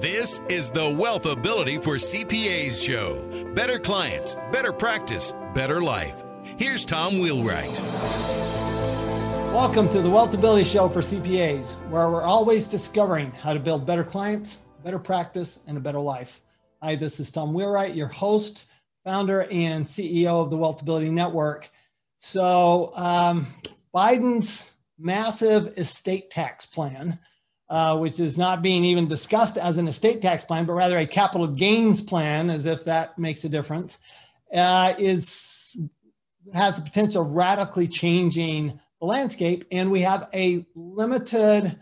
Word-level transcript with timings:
This 0.00 0.40
is 0.48 0.70
the 0.70 0.96
Wealth 0.98 1.26
Ability 1.26 1.76
for 1.76 1.96
CPAs 1.96 2.82
show. 2.82 3.52
Better 3.52 3.78
clients, 3.78 4.34
better 4.50 4.72
practice, 4.72 5.34
better 5.52 5.82
life. 5.82 6.22
Here's 6.56 6.86
Tom 6.86 7.18
Wheelwright. 7.18 7.78
Welcome 9.52 9.90
to 9.90 10.00
the 10.00 10.08
Wealth 10.08 10.32
Ability 10.32 10.64
Show 10.64 10.88
for 10.88 11.00
CPAs, 11.00 11.74
where 11.90 12.08
we're 12.08 12.22
always 12.22 12.66
discovering 12.66 13.30
how 13.32 13.52
to 13.52 13.60
build 13.60 13.84
better 13.84 14.02
clients, 14.02 14.60
better 14.82 14.98
practice, 14.98 15.58
and 15.66 15.76
a 15.76 15.80
better 15.80 16.00
life. 16.00 16.40
Hi, 16.82 16.96
this 16.96 17.20
is 17.20 17.30
Tom 17.30 17.52
Wheelwright, 17.52 17.94
your 17.94 18.08
host, 18.08 18.70
founder, 19.04 19.42
and 19.50 19.84
CEO 19.84 20.42
of 20.42 20.48
the 20.48 20.56
Wealth 20.56 20.80
Ability 20.80 21.10
Network. 21.10 21.68
So, 22.16 22.92
um, 22.94 23.48
Biden's 23.94 24.72
massive 24.98 25.74
estate 25.76 26.30
tax 26.30 26.64
plan, 26.64 27.18
uh, 27.70 27.96
which 27.96 28.18
is 28.18 28.36
not 28.36 28.62
being 28.62 28.84
even 28.84 29.06
discussed 29.06 29.56
as 29.56 29.76
an 29.76 29.86
estate 29.86 30.20
tax 30.20 30.44
plan, 30.44 30.64
but 30.64 30.72
rather 30.72 30.98
a 30.98 31.06
capital 31.06 31.46
gains 31.46 32.02
plan, 32.02 32.50
as 32.50 32.66
if 32.66 32.84
that 32.84 33.16
makes 33.16 33.44
a 33.44 33.48
difference, 33.48 33.98
uh, 34.52 34.92
is 34.98 35.76
has 36.52 36.74
the 36.74 36.82
potential 36.82 37.22
of 37.22 37.30
radically 37.30 37.86
changing 37.86 38.80
the 38.98 39.06
landscape. 39.06 39.64
And 39.70 39.88
we 39.88 40.00
have 40.00 40.28
a 40.34 40.66
limited 40.74 41.78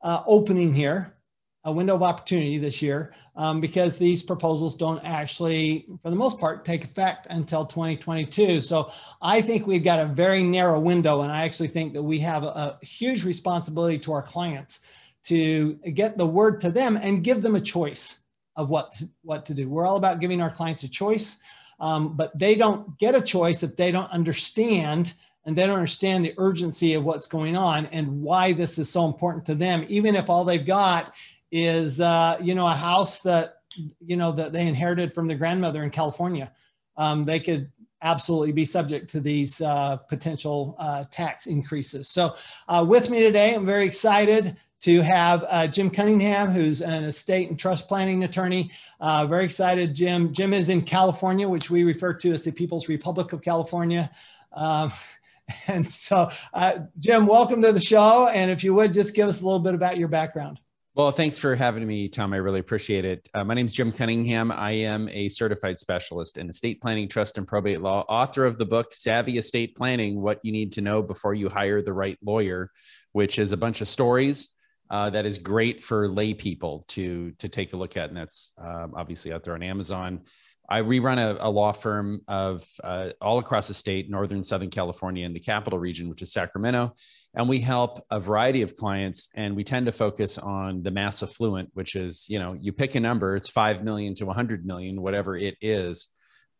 uh, 0.00 0.22
opening 0.26 0.72
here, 0.72 1.16
a 1.64 1.72
window 1.72 1.96
of 1.96 2.04
opportunity 2.04 2.58
this 2.58 2.80
year, 2.80 3.12
um, 3.34 3.60
because 3.60 3.98
these 3.98 4.22
proposals 4.22 4.76
don't 4.76 5.00
actually, 5.02 5.86
for 6.02 6.10
the 6.10 6.16
most 6.16 6.38
part, 6.38 6.64
take 6.64 6.84
effect 6.84 7.26
until 7.30 7.66
2022. 7.66 8.60
So 8.60 8.92
I 9.20 9.40
think 9.40 9.66
we've 9.66 9.82
got 9.82 9.98
a 9.98 10.06
very 10.06 10.44
narrow 10.44 10.78
window. 10.78 11.22
And 11.22 11.32
I 11.32 11.44
actually 11.44 11.68
think 11.68 11.94
that 11.94 12.02
we 12.02 12.20
have 12.20 12.44
a, 12.44 12.78
a 12.80 12.86
huge 12.86 13.24
responsibility 13.24 13.98
to 14.00 14.12
our 14.12 14.22
clients 14.22 14.82
to 15.24 15.74
get 15.94 16.18
the 16.18 16.26
word 16.26 16.60
to 16.60 16.70
them 16.70 16.96
and 16.96 17.24
give 17.24 17.42
them 17.42 17.54
a 17.54 17.60
choice 17.60 18.20
of 18.56 18.70
what, 18.70 19.00
what 19.22 19.46
to 19.46 19.54
do. 19.54 19.68
We're 19.68 19.86
all 19.86 19.96
about 19.96 20.20
giving 20.20 20.40
our 20.40 20.50
clients 20.50 20.82
a 20.82 20.88
choice. 20.88 21.40
Um, 21.80 22.14
but 22.14 22.36
they 22.38 22.54
don't 22.54 22.96
get 22.98 23.14
a 23.14 23.20
choice 23.20 23.62
if 23.62 23.76
they 23.76 23.90
don't 23.90 24.10
understand 24.12 25.14
and 25.44 25.56
they 25.56 25.66
don't 25.66 25.76
understand 25.76 26.24
the 26.24 26.34
urgency 26.38 26.94
of 26.94 27.04
what's 27.04 27.26
going 27.26 27.56
on 27.56 27.86
and 27.86 28.22
why 28.22 28.52
this 28.52 28.78
is 28.78 28.88
so 28.88 29.06
important 29.06 29.44
to 29.46 29.56
them, 29.56 29.84
even 29.88 30.14
if 30.14 30.30
all 30.30 30.44
they've 30.44 30.64
got 30.64 31.12
is, 31.50 32.00
uh, 32.00 32.38
you 32.40 32.54
know, 32.54 32.66
a 32.66 32.72
house 32.72 33.20
that, 33.22 33.56
you 34.00 34.16
know, 34.16 34.30
that 34.30 34.52
they 34.52 34.68
inherited 34.68 35.12
from 35.12 35.26
their 35.26 35.36
grandmother 35.36 35.82
in 35.82 35.90
California. 35.90 36.52
Um, 36.96 37.24
they 37.24 37.40
could 37.40 37.72
absolutely 38.02 38.52
be 38.52 38.64
subject 38.64 39.10
to 39.10 39.20
these 39.20 39.60
uh, 39.60 39.96
potential 39.96 40.76
uh, 40.78 41.04
tax 41.10 41.46
increases. 41.46 42.08
So, 42.08 42.36
uh, 42.68 42.84
with 42.86 43.10
me 43.10 43.20
today, 43.20 43.54
I'm 43.54 43.66
very 43.66 43.86
excited 43.86 44.56
to 44.82 45.00
have 45.00 45.44
uh, 45.48 45.66
Jim 45.66 45.90
Cunningham, 45.90 46.48
who's 46.48 46.82
an 46.82 47.04
estate 47.04 47.48
and 47.48 47.58
trust 47.58 47.88
planning 47.88 48.24
attorney. 48.24 48.70
Uh, 49.00 49.26
very 49.26 49.44
excited, 49.44 49.94
Jim. 49.94 50.32
Jim 50.32 50.52
is 50.52 50.68
in 50.68 50.82
California, 50.82 51.48
which 51.48 51.70
we 51.70 51.84
refer 51.84 52.12
to 52.14 52.32
as 52.32 52.42
the 52.42 52.50
People's 52.50 52.88
Republic 52.88 53.32
of 53.32 53.42
California. 53.42 54.10
Um, 54.52 54.92
and 55.68 55.88
so, 55.88 56.30
uh, 56.52 56.80
Jim, 56.98 57.26
welcome 57.26 57.62
to 57.62 57.72
the 57.72 57.80
show. 57.80 58.28
And 58.28 58.50
if 58.50 58.64
you 58.64 58.74
would 58.74 58.92
just 58.92 59.14
give 59.14 59.28
us 59.28 59.40
a 59.40 59.44
little 59.44 59.60
bit 59.60 59.74
about 59.74 59.98
your 59.98 60.08
background. 60.08 60.58
Well, 60.94 61.10
thanks 61.10 61.38
for 61.38 61.54
having 61.54 61.86
me, 61.86 62.08
Tom. 62.08 62.34
I 62.34 62.36
really 62.36 62.60
appreciate 62.60 63.06
it. 63.06 63.26
Uh, 63.32 63.44
my 63.44 63.54
name 63.54 63.64
is 63.64 63.72
Jim 63.72 63.92
Cunningham. 63.92 64.52
I 64.52 64.72
am 64.72 65.08
a 65.08 65.30
certified 65.30 65.78
specialist 65.78 66.36
in 66.36 66.50
estate 66.50 66.82
planning, 66.82 67.08
trust, 67.08 67.38
and 67.38 67.48
probate 67.48 67.80
law, 67.80 68.04
author 68.08 68.44
of 68.44 68.58
the 68.58 68.66
book 68.66 68.92
Savvy 68.92 69.38
Estate 69.38 69.74
Planning 69.74 70.20
What 70.20 70.40
You 70.42 70.52
Need 70.52 70.72
to 70.72 70.82
Know 70.82 71.02
Before 71.02 71.32
You 71.32 71.48
Hire 71.48 71.80
the 71.80 71.94
Right 71.94 72.18
Lawyer, 72.22 72.70
which 73.12 73.38
is 73.38 73.52
a 73.52 73.56
bunch 73.56 73.80
of 73.80 73.88
stories 73.88 74.50
uh, 74.92 75.08
that 75.08 75.24
is 75.24 75.38
great 75.38 75.82
for 75.82 76.06
lay 76.06 76.34
people 76.34 76.84
to 76.86 77.32
to 77.38 77.48
take 77.48 77.72
a 77.72 77.76
look 77.76 77.96
at, 77.96 78.10
and 78.10 78.16
that's 78.16 78.52
um, 78.58 78.92
obviously 78.94 79.32
out 79.32 79.42
there 79.42 79.54
on 79.54 79.62
Amazon. 79.62 80.20
I 80.68 80.82
rerun 80.82 81.16
a, 81.16 81.38
a 81.40 81.48
law 81.48 81.72
firm 81.72 82.20
of 82.28 82.62
uh, 82.84 83.10
all 83.20 83.38
across 83.38 83.68
the 83.68 83.74
state, 83.74 84.10
northern 84.10 84.44
Southern 84.44 84.68
California, 84.68 85.24
and 85.24 85.34
the 85.34 85.40
capital 85.40 85.78
region, 85.78 86.10
which 86.10 86.20
is 86.20 86.30
Sacramento, 86.30 86.94
and 87.34 87.48
we 87.48 87.58
help 87.58 88.04
a 88.10 88.20
variety 88.20 88.60
of 88.60 88.76
clients. 88.76 89.30
And 89.34 89.56
we 89.56 89.64
tend 89.64 89.86
to 89.86 89.92
focus 89.92 90.36
on 90.36 90.82
the 90.82 90.90
mass 90.90 91.22
affluent, 91.22 91.70
which 91.72 91.96
is 91.96 92.26
you 92.28 92.38
know 92.38 92.52
you 92.52 92.70
pick 92.70 92.94
a 92.94 93.00
number, 93.00 93.34
it's 93.34 93.48
five 93.48 93.82
million 93.82 94.14
to 94.16 94.26
100 94.26 94.66
million, 94.66 95.00
whatever 95.00 95.36
it 95.36 95.56
is. 95.62 96.08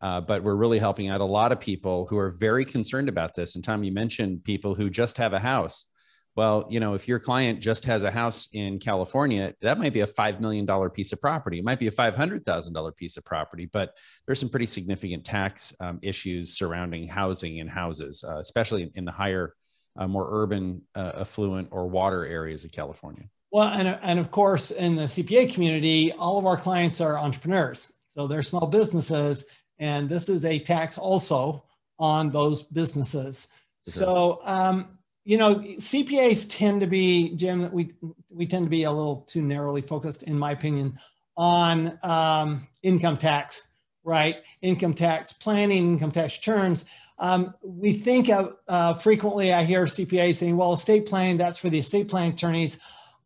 Uh, 0.01 0.19
but 0.19 0.43
we're 0.43 0.55
really 0.55 0.79
helping 0.79 1.07
out 1.07 1.21
a 1.21 1.25
lot 1.25 1.51
of 1.51 1.59
people 1.59 2.07
who 2.07 2.17
are 2.17 2.31
very 2.31 2.65
concerned 2.65 3.07
about 3.07 3.35
this. 3.35 3.55
And 3.55 3.63
Tom, 3.63 3.83
you 3.83 3.91
mentioned 3.93 4.43
people 4.43 4.75
who 4.75 4.89
just 4.89 5.17
have 5.17 5.31
a 5.33 5.39
house 5.39 5.85
well, 6.35 6.65
you 6.69 6.79
know, 6.79 6.95
if 6.95 7.07
your 7.07 7.19
client 7.19 7.59
just 7.59 7.85
has 7.85 8.03
a 8.03 8.09
house 8.09 8.49
in 8.53 8.79
California, 8.79 9.53
that 9.61 9.77
might 9.77 9.93
be 9.93 9.99
a 10.01 10.07
$5 10.07 10.39
million 10.39 10.65
piece 10.89 11.13
of 11.13 11.21
property. 11.21 11.59
It 11.59 11.63
might 11.63 11.79
be 11.79 11.87
a 11.87 11.91
$500,000 11.91 12.95
piece 12.95 13.17
of 13.17 13.25
property, 13.25 13.69
but 13.71 13.95
there's 14.25 14.39
some 14.39 14.49
pretty 14.49 14.65
significant 14.65 15.25
tax 15.25 15.75
um, 15.79 15.99
issues 16.01 16.57
surrounding 16.57 17.07
housing 17.07 17.59
and 17.59 17.69
houses, 17.69 18.23
uh, 18.27 18.39
especially 18.39 18.91
in 18.95 19.05
the 19.05 19.11
higher, 19.11 19.53
uh, 19.95 20.07
more 20.07 20.27
urban, 20.31 20.81
uh, 20.95 21.11
affluent 21.17 21.67
or 21.71 21.87
water 21.87 22.25
areas 22.25 22.65
of 22.65 22.71
California. 22.71 23.25
Well, 23.51 23.67
and, 23.67 23.87
and 24.01 24.19
of 24.19 24.31
course, 24.31 24.71
in 24.71 24.95
the 24.95 25.03
CPA 25.03 25.53
community, 25.53 26.11
all 26.13 26.39
of 26.39 26.47
our 26.47 26.57
clients 26.57 26.99
are 26.99 27.19
entrepreneurs. 27.19 27.91
So 28.07 28.25
they're 28.25 28.41
small 28.41 28.65
businesses, 28.65 29.45
and 29.77 30.09
this 30.09 30.29
is 30.29 30.45
a 30.45 30.57
tax 30.57 30.97
also 30.97 31.65
on 31.99 32.31
those 32.31 32.63
businesses. 32.63 33.49
So, 33.83 34.39
um, 34.43 34.97
you 35.25 35.37
know, 35.37 35.55
CPAs 35.55 36.47
tend 36.49 36.81
to 36.81 36.87
be, 36.87 37.35
Jim, 37.35 37.71
we, 37.71 37.93
we 38.29 38.45
tend 38.45 38.65
to 38.65 38.69
be 38.69 38.83
a 38.83 38.91
little 38.91 39.25
too 39.27 39.41
narrowly 39.41 39.81
focused, 39.81 40.23
in 40.23 40.37
my 40.37 40.51
opinion, 40.51 40.99
on 41.37 41.97
um, 42.03 42.67
income 42.81 43.17
tax, 43.17 43.67
right? 44.03 44.37
Income 44.61 44.95
tax 44.95 45.31
planning, 45.31 45.93
income 45.93 46.11
tax 46.11 46.37
returns. 46.37 46.85
Um, 47.19 47.53
we 47.63 47.93
think 47.93 48.29
of 48.29 48.57
uh, 48.67 48.95
frequently, 48.95 49.53
I 49.53 49.63
hear 49.63 49.85
CPAs 49.85 50.35
saying, 50.35 50.57
well, 50.57 50.73
estate 50.73 51.05
planning, 51.05 51.37
that's 51.37 51.57
for 51.57 51.69
the 51.69 51.79
estate 51.79 52.09
planning 52.09 52.33
attorneys. 52.33 52.79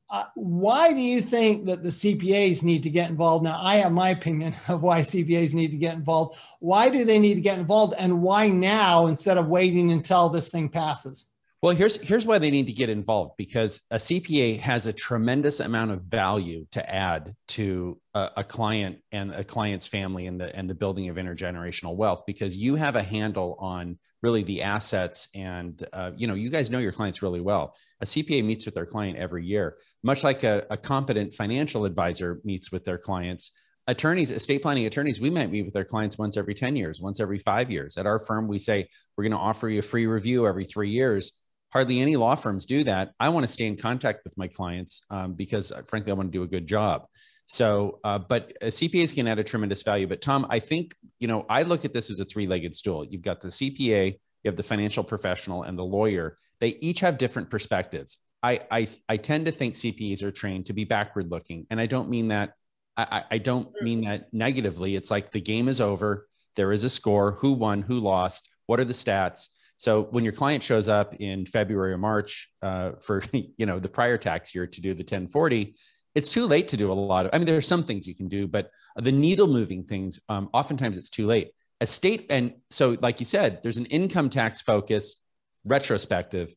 Uh, 0.09 0.23
why 0.35 0.93
do 0.93 0.99
you 0.99 1.19
think 1.19 1.65
that 1.65 1.83
the 1.83 1.89
CPAs 1.89 2.63
need 2.63 2.83
to 2.83 2.89
get 2.89 3.09
involved? 3.09 3.43
Now, 3.43 3.59
I 3.61 3.75
have 3.77 3.91
my 3.91 4.09
opinion 4.09 4.53
of 4.67 4.83
why 4.83 5.01
CPAs 5.01 5.53
need 5.53 5.71
to 5.71 5.77
get 5.77 5.95
involved. 5.95 6.37
Why 6.59 6.89
do 6.89 7.03
they 7.05 7.17
need 7.17 7.35
to 7.35 7.41
get 7.41 7.57
involved? 7.57 7.95
And 7.97 8.21
why 8.21 8.49
now 8.49 9.07
instead 9.07 9.37
of 9.37 9.47
waiting 9.47 9.91
until 9.91 10.29
this 10.29 10.49
thing 10.49 10.69
passes? 10.69 11.29
Well, 11.63 11.75
here's 11.75 11.95
here's 11.95 12.27
why 12.27 12.37
they 12.37 12.51
need 12.51 12.67
to 12.67 12.73
get 12.73 12.89
involved 12.89 13.33
because 13.35 13.81
a 13.89 13.95
CPA 13.95 14.59
has 14.59 14.85
a 14.85 14.93
tremendous 14.93 15.59
amount 15.59 15.89
of 15.89 16.03
value 16.03 16.67
to 16.69 16.87
add 16.87 17.35
to 17.49 17.99
a, 18.13 18.29
a, 18.37 18.43
client 18.43 18.99
and 19.11 19.31
a 19.31 19.43
client's 19.43 19.87
family 19.87 20.27
and 20.27 20.39
the 20.39 20.55
and 20.55 20.69
the 20.69 20.75
building 20.75 21.09
of 21.09 21.15
intergenerational 21.15 21.95
wealth 21.95 22.23
because 22.27 22.55
you 22.55 22.75
have 22.75 22.95
a 22.95 23.01
handle 23.01 23.55
on 23.59 23.97
really 24.21 24.43
the 24.43 24.61
assets 24.61 25.29
and 25.33 25.83
uh, 25.93 26.11
you 26.15 26.27
know 26.27 26.35
you 26.35 26.51
guys 26.51 26.69
know 26.69 26.77
your 26.77 26.91
clients 26.91 27.23
really 27.23 27.41
well. 27.41 27.73
A 28.01 28.05
CPA 28.05 28.45
meets 28.45 28.65
with 28.65 28.75
their 28.75 28.85
client 28.85 29.17
every 29.17 29.43
year, 29.43 29.77
much 30.03 30.23
like 30.23 30.43
a, 30.43 30.63
a 30.69 30.77
competent 30.77 31.33
financial 31.33 31.85
advisor 31.85 32.39
meets 32.43 32.71
with 32.71 32.85
their 32.85 32.99
clients 32.99 33.51
attorneys, 33.87 34.31
estate 34.31 34.61
planning 34.61 34.85
attorneys, 34.85 35.21
we 35.21 35.29
might 35.29 35.49
meet 35.49 35.65
with 35.65 35.75
our 35.75 35.85
clients 35.85 36.17
once 36.17 36.35
every 36.35 36.53
10 36.53 36.75
years, 36.75 36.99
once 36.99 37.21
every 37.21 37.39
five 37.39 37.71
years. 37.71 37.95
At 37.97 38.05
our 38.05 38.19
firm, 38.19 38.49
we 38.49 38.59
say, 38.59 38.89
we're 39.15 39.23
going 39.23 39.31
to 39.31 39.37
offer 39.37 39.69
you 39.69 39.79
a 39.79 39.81
free 39.81 40.07
review 40.07 40.45
every 40.45 40.65
three 40.65 40.89
years 40.89 41.31
hardly 41.69 41.99
any 41.99 42.15
law 42.15 42.35
firms 42.35 42.65
do 42.65 42.83
that. 42.83 43.11
I 43.19 43.29
want 43.29 43.45
to 43.45 43.51
stay 43.51 43.65
in 43.65 43.77
contact 43.77 44.23
with 44.23 44.37
my 44.37 44.47
clients 44.47 45.03
um, 45.09 45.33
because, 45.33 45.71
uh, 45.71 45.81
frankly, 45.83 46.11
I 46.11 46.15
want 46.15 46.31
to 46.31 46.37
do 46.37 46.43
a 46.43 46.47
good 46.47 46.67
job. 46.67 47.07
So, 47.45 47.99
uh, 48.03 48.19
but 48.19 48.53
uh, 48.61 48.65
CPAs 48.65 49.15
can 49.15 49.27
add 49.27 49.39
a 49.39 49.43
tremendous 49.43 49.81
value. 49.81 50.05
But 50.05 50.21
Tom, 50.21 50.45
I 50.49 50.59
think 50.59 50.93
you 51.19 51.27
know 51.27 51.45
I 51.49 51.63
look 51.63 51.85
at 51.85 51.93
this 51.93 52.09
as 52.09 52.19
a 52.19 52.25
three-legged 52.25 52.75
stool. 52.75 53.05
You've 53.05 53.21
got 53.21 53.39
the 53.39 53.47
CPA, 53.47 54.11
you 54.11 54.19
have 54.45 54.57
the 54.57 54.63
financial 54.63 55.03
professional, 55.03 55.63
and 55.63 55.77
the 55.77 55.83
lawyer. 55.83 56.35
They 56.59 56.77
each 56.81 56.99
have 56.99 57.17
different 57.17 57.49
perspectives. 57.49 58.17
I 58.43 58.59
I, 58.69 58.87
I 59.07 59.17
tend 59.17 59.45
to 59.45 59.51
think 59.53 59.75
CPAs 59.75 60.23
are 60.23 60.31
trained 60.31 60.65
to 60.65 60.73
be 60.73 60.83
backward-looking, 60.83 61.67
and 61.69 61.79
I 61.79 61.85
don't 61.85 62.09
mean 62.09 62.27
that. 62.29 62.53
I, 62.97 63.23
I 63.31 63.37
don't 63.37 63.69
mean 63.81 64.01
that 64.01 64.33
negatively. 64.33 64.95
It's 64.95 65.11
like 65.11 65.31
the 65.31 65.39
game 65.39 65.67
is 65.67 65.79
over. 65.79 66.27
There 66.55 66.71
is 66.71 66.83
a 66.83 66.89
score. 66.89 67.33
Who 67.33 67.53
won? 67.53 67.83
Who 67.83 67.99
lost? 67.99 68.49
What 68.65 68.79
are 68.79 68.85
the 68.85 68.93
stats? 68.93 69.49
So 69.77 70.03
when 70.09 70.23
your 70.23 70.33
client 70.33 70.63
shows 70.63 70.89
up 70.89 71.13
in 71.15 71.45
February 71.45 71.93
or 71.93 71.97
March 71.97 72.49
uh, 72.61 72.93
for 72.99 73.21
you 73.31 73.65
know 73.65 73.79
the 73.79 73.89
prior 73.89 74.17
tax 74.17 74.53
year 74.53 74.67
to 74.67 74.81
do 74.81 74.93
the 74.93 75.03
1040, 75.03 75.75
it's 76.15 76.29
too 76.29 76.45
late 76.45 76.67
to 76.69 76.77
do 76.77 76.91
a 76.91 76.93
lot 76.93 77.25
of. 77.25 77.31
I 77.33 77.37
mean, 77.37 77.45
there 77.45 77.57
are 77.57 77.61
some 77.61 77.83
things 77.83 78.07
you 78.07 78.15
can 78.15 78.27
do, 78.27 78.47
but 78.47 78.71
the 78.95 79.11
needle 79.11 79.47
moving 79.47 79.83
things, 79.83 80.19
um, 80.29 80.49
oftentimes 80.51 80.97
it's 80.97 81.11
too 81.11 81.27
late. 81.27 81.51
Estate 81.79 82.25
and 82.31 82.53
so, 82.71 82.97
like 83.01 83.19
you 83.19 83.25
said, 83.25 83.59
there's 83.61 83.77
an 83.77 83.85
income 83.85 84.31
tax 84.31 84.61
focus, 84.61 85.21
retrospective. 85.63 86.55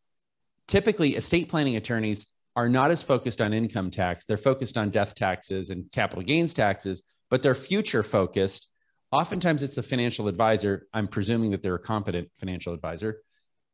Typically, 0.66 1.14
estate 1.14 1.50
planning 1.50 1.76
attorneys 1.76 2.32
are 2.56 2.70
not 2.70 2.90
as 2.90 3.02
focused 3.02 3.42
on 3.42 3.52
income 3.52 3.90
tax. 3.90 4.24
They're 4.24 4.38
focused 4.38 4.78
on 4.78 4.88
death 4.88 5.14
taxes 5.14 5.68
and 5.68 5.90
capital 5.92 6.24
gains 6.24 6.54
taxes, 6.54 7.02
but 7.28 7.42
they're 7.42 7.54
future 7.54 8.02
focused 8.02 8.69
oftentimes 9.12 9.62
it's 9.62 9.74
the 9.74 9.82
financial 9.82 10.28
advisor 10.28 10.86
i'm 10.92 11.08
presuming 11.08 11.50
that 11.50 11.62
they're 11.62 11.74
a 11.74 11.78
competent 11.78 12.28
financial 12.36 12.72
advisor 12.72 13.22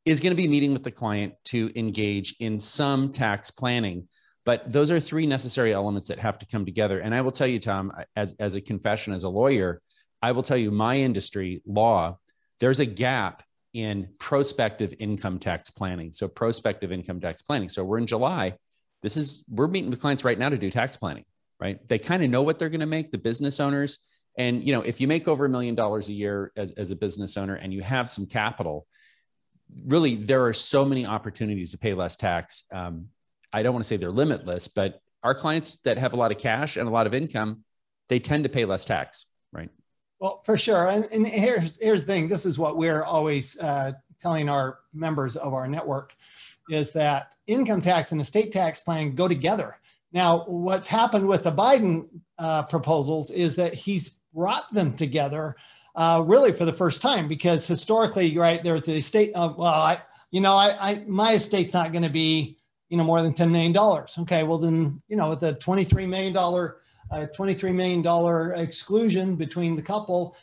is 0.05 0.21
going 0.21 0.31
to 0.31 0.41
be 0.41 0.49
meeting 0.49 0.73
with 0.73 0.85
the 0.85 0.91
client 0.91 1.35
to 1.45 1.71
engage 1.75 2.37
in 2.39 2.61
some 2.61 3.13
tax 3.13 3.51
planning 3.51 4.07
But 4.47 4.71
those 4.71 4.93
are 4.93 5.01
three 5.01 5.27
necessary 5.27 5.73
elements 5.75 6.07
that 6.09 6.21
have 6.21 6.39
to 6.39 6.47
come 6.47 6.65
together. 6.65 7.01
And 7.01 7.13
I 7.13 7.21
will 7.21 7.33
tell 7.33 7.49
you, 7.49 7.59
Tom, 7.59 7.93
as, 8.15 8.35
as 8.39 8.55
a 8.55 8.61
confession, 8.61 9.13
as 9.13 9.25
a 9.25 9.29
lawyer, 9.29 9.83
I 10.23 10.33
will 10.33 10.45
tell 10.45 10.57
you 10.57 10.71
my 10.71 10.97
industry, 10.99 11.63
law, 11.67 12.19
there's 12.61 12.79
a 12.79 12.87
gap 12.87 13.43
in 13.75 14.09
prospective 14.21 14.95
income 15.01 15.41
tax 15.41 15.71
planning. 15.71 16.13
So 16.13 16.29
prospective 16.29 16.93
income 16.93 17.21
tax 17.21 17.43
planning. 17.43 17.69
So 17.69 17.85
we're 17.85 17.99
in 17.99 18.07
July. 18.07 18.55
This 19.03 19.17
is 19.17 19.45
we're 19.51 19.67
meeting 19.67 19.91
with 19.91 20.01
clients 20.01 20.25
right 20.25 20.39
now 20.39 20.49
to 20.49 20.57
do 20.57 20.71
tax 20.71 20.97
planning, 20.97 21.25
right? 21.61 21.87
They 21.87 21.99
kind 21.99 22.23
of 22.23 22.31
know 22.31 22.43
what 22.43 22.59
they're 22.59 22.71
going 22.71 22.81
to 22.81 22.87
make, 22.87 23.11
the 23.11 23.19
business 23.19 23.59
owners. 23.59 23.99
And 24.37 24.63
you 24.63 24.73
know, 24.73 24.83
if 24.83 25.01
you 25.01 25.09
make 25.09 25.29
over 25.29 25.47
a 25.47 25.49
million 25.49 25.75
dollars 25.75 26.09
a 26.09 26.13
year 26.13 26.53
as, 26.57 26.71
as 26.73 26.91
a 26.91 26.97
business 26.97 27.37
owner 27.37 27.55
and 27.55 27.73
you 27.73 27.83
have 27.83 28.11
some 28.11 28.27
capital, 28.27 28.87
really 29.85 30.17
there 30.17 30.45
are 30.45 30.53
so 30.53 30.85
many 30.85 31.07
opportunities 31.07 31.71
to 31.73 31.79
pay 31.79 31.95
less 31.95 32.17
tax. 32.17 32.65
Um, 32.73 33.09
I 33.53 33.63
don't 33.63 33.73
want 33.73 33.85
to 33.85 33.89
say 33.89 33.97
they're 33.97 34.11
limitless, 34.11 34.69
but 34.69 35.01
our 35.23 35.35
clients 35.35 35.77
that 35.83 35.99
have 35.99 36.13
a 36.13 36.17
lot 36.17 36.31
of 36.31 36.39
cash 36.39 36.77
and 36.77 36.87
a 36.87 36.91
lot 36.91 37.07
of 37.07 37.15
income, 37.15 37.65
they 38.09 38.19
tend 38.19 38.45
to 38.45 38.51
pay 38.51 38.65
less 38.65 38.85
tax, 38.85 39.27
right? 39.53 39.71
Well, 40.21 40.43
for 40.45 40.57
sure. 40.57 40.89
And, 40.89 41.05
and 41.13 41.27
here's 41.27 41.79
here's 41.81 42.01
the 42.01 42.07
thing. 42.07 42.27
This 42.27 42.47
is 42.47 42.59
what 42.59 42.77
we're 42.77 43.03
always 43.03 43.59
uh, 43.59 43.93
telling 44.21 44.49
our 44.49 44.79
members 44.95 45.37
of 45.37 45.53
our 45.55 45.69
network 45.69 46.15
is 46.71 46.93
that 46.93 47.35
income 47.47 47.81
tax 47.81 48.13
and 48.13 48.21
estate 48.21 48.53
tax 48.53 48.81
plan 48.81 49.15
go 49.15 49.29
together. 49.29 49.77
Now, 50.13 50.45
what's 50.47 50.89
happened 50.89 51.27
with 51.27 51.45
the 51.45 51.53
Biden 51.53 52.09
uh, 52.39 52.63
proposals 52.65 53.31
is 53.31 53.57
that 53.57 53.75
he's 53.75 54.16
brought 54.37 54.73
them 54.73 54.95
together 54.95 55.57
uh, 55.97 56.23
really 56.25 56.53
for 56.53 56.65
the 56.65 56.73
first 56.73 57.03
time 57.03 57.27
because 57.27 57.67
historically, 57.67 58.37
right, 58.39 58.63
there's 58.63 58.85
the 58.85 58.97
estate. 58.97 59.33
Of, 59.35 59.57
well, 59.57 59.73
I, 59.73 60.01
you 60.31 60.41
know, 60.41 60.55
I, 60.55 60.91
I 60.91 61.05
my 61.09 61.33
estate's 61.33 61.75
not 61.75 61.91
going 61.91 62.05
to 62.05 62.11
be, 62.11 62.59
you 62.91 62.97
know, 62.97 63.05
more 63.05 63.23
than 63.23 63.33
ten 63.33 63.51
million 63.51 63.73
dollars. 63.73 64.15
Okay, 64.21 64.45
well 64.45 64.59
then, 64.59 65.03
you 65.09 65.17
know, 65.17 65.31
with 65.31 65.43
a 65.43 65.55
twenty-three 65.55 66.07
million 66.07 66.33
dollar 66.33 66.77
a 67.11 67.27
$23 67.27 67.75
million 67.75 68.61
exclusion 68.61 69.37
between 69.37 69.77
the 69.77 69.83
couple, 69.83 70.37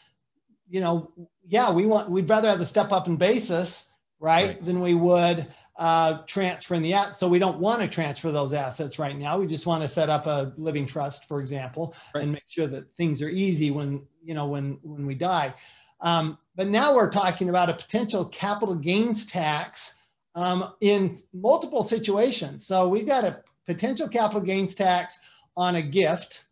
you 0.69 0.79
know, 0.79 1.11
yeah, 1.45 1.71
we 1.71 1.85
want, 1.85 2.09
we'd 2.09 2.29
rather 2.29 2.49
have 2.49 2.59
the 2.59 2.65
step 2.65 2.91
up 2.91 3.07
in 3.07 3.17
basis, 3.17 3.91
right, 4.19 4.47
right. 4.47 4.65
than 4.65 4.79
we 4.79 4.93
would 4.93 5.47
uh, 5.77 6.19
transferring 6.27 6.81
the 6.81 6.93
app. 6.93 7.15
So 7.15 7.27
we 7.27 7.39
don't 7.39 7.59
want 7.59 7.81
to 7.81 7.87
transfer 7.87 8.31
those 8.31 8.53
assets 8.53 8.99
right 8.99 9.17
now. 9.17 9.39
We 9.39 9.47
just 9.47 9.65
want 9.65 9.81
to 9.81 9.89
set 9.89 10.09
up 10.09 10.27
a 10.27 10.53
living 10.57 10.85
trust, 10.85 11.25
for 11.25 11.39
example, 11.39 11.95
right. 12.13 12.23
and 12.23 12.31
make 12.31 12.43
sure 12.47 12.67
that 12.67 12.93
things 12.95 13.21
are 13.21 13.29
easy 13.29 13.71
when, 13.71 14.01
you 14.23 14.33
know, 14.33 14.47
when, 14.47 14.77
when 14.83 15.05
we 15.05 15.15
die. 15.15 15.53
Um, 16.01 16.37
but 16.55 16.67
now 16.67 16.93
we're 16.93 17.09
talking 17.09 17.49
about 17.49 17.69
a 17.69 17.73
potential 17.73 18.25
capital 18.25 18.75
gains 18.75 19.25
tax 19.25 19.95
um, 20.35 20.73
in 20.81 21.15
multiple 21.33 21.81
situations. 21.81 22.67
So 22.67 22.87
we've 22.87 23.07
got 23.07 23.23
a 23.23 23.41
potential 23.65 24.07
capital 24.07 24.41
gains 24.41 24.75
tax 24.75 25.19
on 25.55 25.75
a 25.75 25.81
gift, 25.81 26.45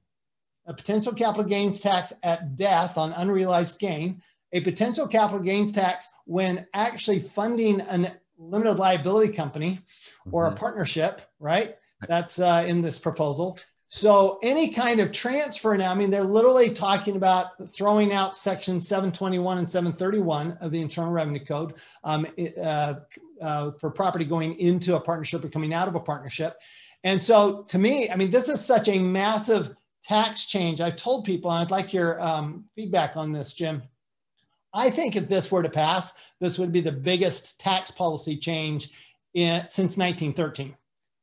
a 0.65 0.73
potential 0.73 1.13
capital 1.13 1.43
gains 1.43 1.81
tax 1.81 2.13
at 2.23 2.55
death 2.55 2.97
on 2.97 3.13
unrealized 3.13 3.79
gain, 3.79 4.21
a 4.53 4.61
potential 4.61 5.07
capital 5.07 5.39
gains 5.39 5.71
tax 5.71 6.09
when 6.25 6.65
actually 6.73 7.19
funding 7.19 7.81
a 7.81 8.13
limited 8.41 8.75
liability 8.75 9.31
company 9.31 9.79
or 10.31 10.45
mm-hmm. 10.45 10.53
a 10.53 10.57
partnership, 10.57 11.21
right? 11.39 11.75
That's 12.07 12.39
uh, 12.39 12.65
in 12.67 12.81
this 12.81 12.97
proposal. 12.97 13.59
So 13.93 14.39
any 14.41 14.69
kind 14.69 15.01
of 15.01 15.11
transfer 15.11 15.75
now, 15.75 15.91
I 15.91 15.95
mean, 15.95 16.09
they're 16.09 16.23
literally 16.23 16.69
talking 16.69 17.17
about 17.17 17.69
throwing 17.73 18.13
out 18.13 18.37
section 18.37 18.79
721 18.79 19.57
and 19.57 19.69
731 19.69 20.53
of 20.61 20.71
the 20.71 20.79
Internal 20.79 21.11
Revenue 21.11 21.43
Code 21.43 21.73
um, 22.05 22.25
uh, 22.57 22.93
uh, 23.41 23.71
for 23.71 23.91
property 23.91 24.23
going 24.23 24.57
into 24.59 24.95
a 24.95 24.99
partnership 24.99 25.43
or 25.43 25.49
coming 25.49 25.73
out 25.73 25.89
of 25.89 25.95
a 25.95 25.99
partnership. 25.99 26.57
And 27.03 27.21
so 27.21 27.63
to 27.63 27.77
me, 27.77 28.09
I 28.09 28.15
mean, 28.15 28.29
this 28.29 28.47
is 28.47 28.63
such 28.63 28.87
a 28.87 28.97
massive 28.97 29.75
tax 30.05 30.45
change. 30.45 30.79
I've 30.79 30.95
told 30.95 31.25
people, 31.25 31.51
and 31.51 31.59
I'd 31.59 31.71
like 31.71 31.93
your 31.93 32.21
um, 32.21 32.63
feedback 32.75 33.17
on 33.17 33.33
this, 33.33 33.53
Jim. 33.53 33.81
I 34.73 34.89
think 34.89 35.15
if 35.15 35.27
this 35.27 35.51
were 35.51 35.63
to 35.63 35.69
pass, 35.69 36.13
this 36.39 36.57
would 36.57 36.71
be 36.71 36.81
the 36.81 36.91
biggest 36.91 37.59
tax 37.59 37.91
policy 37.91 38.37
change 38.37 38.91
in, 39.33 39.61
since 39.67 39.97
1913 39.97 40.75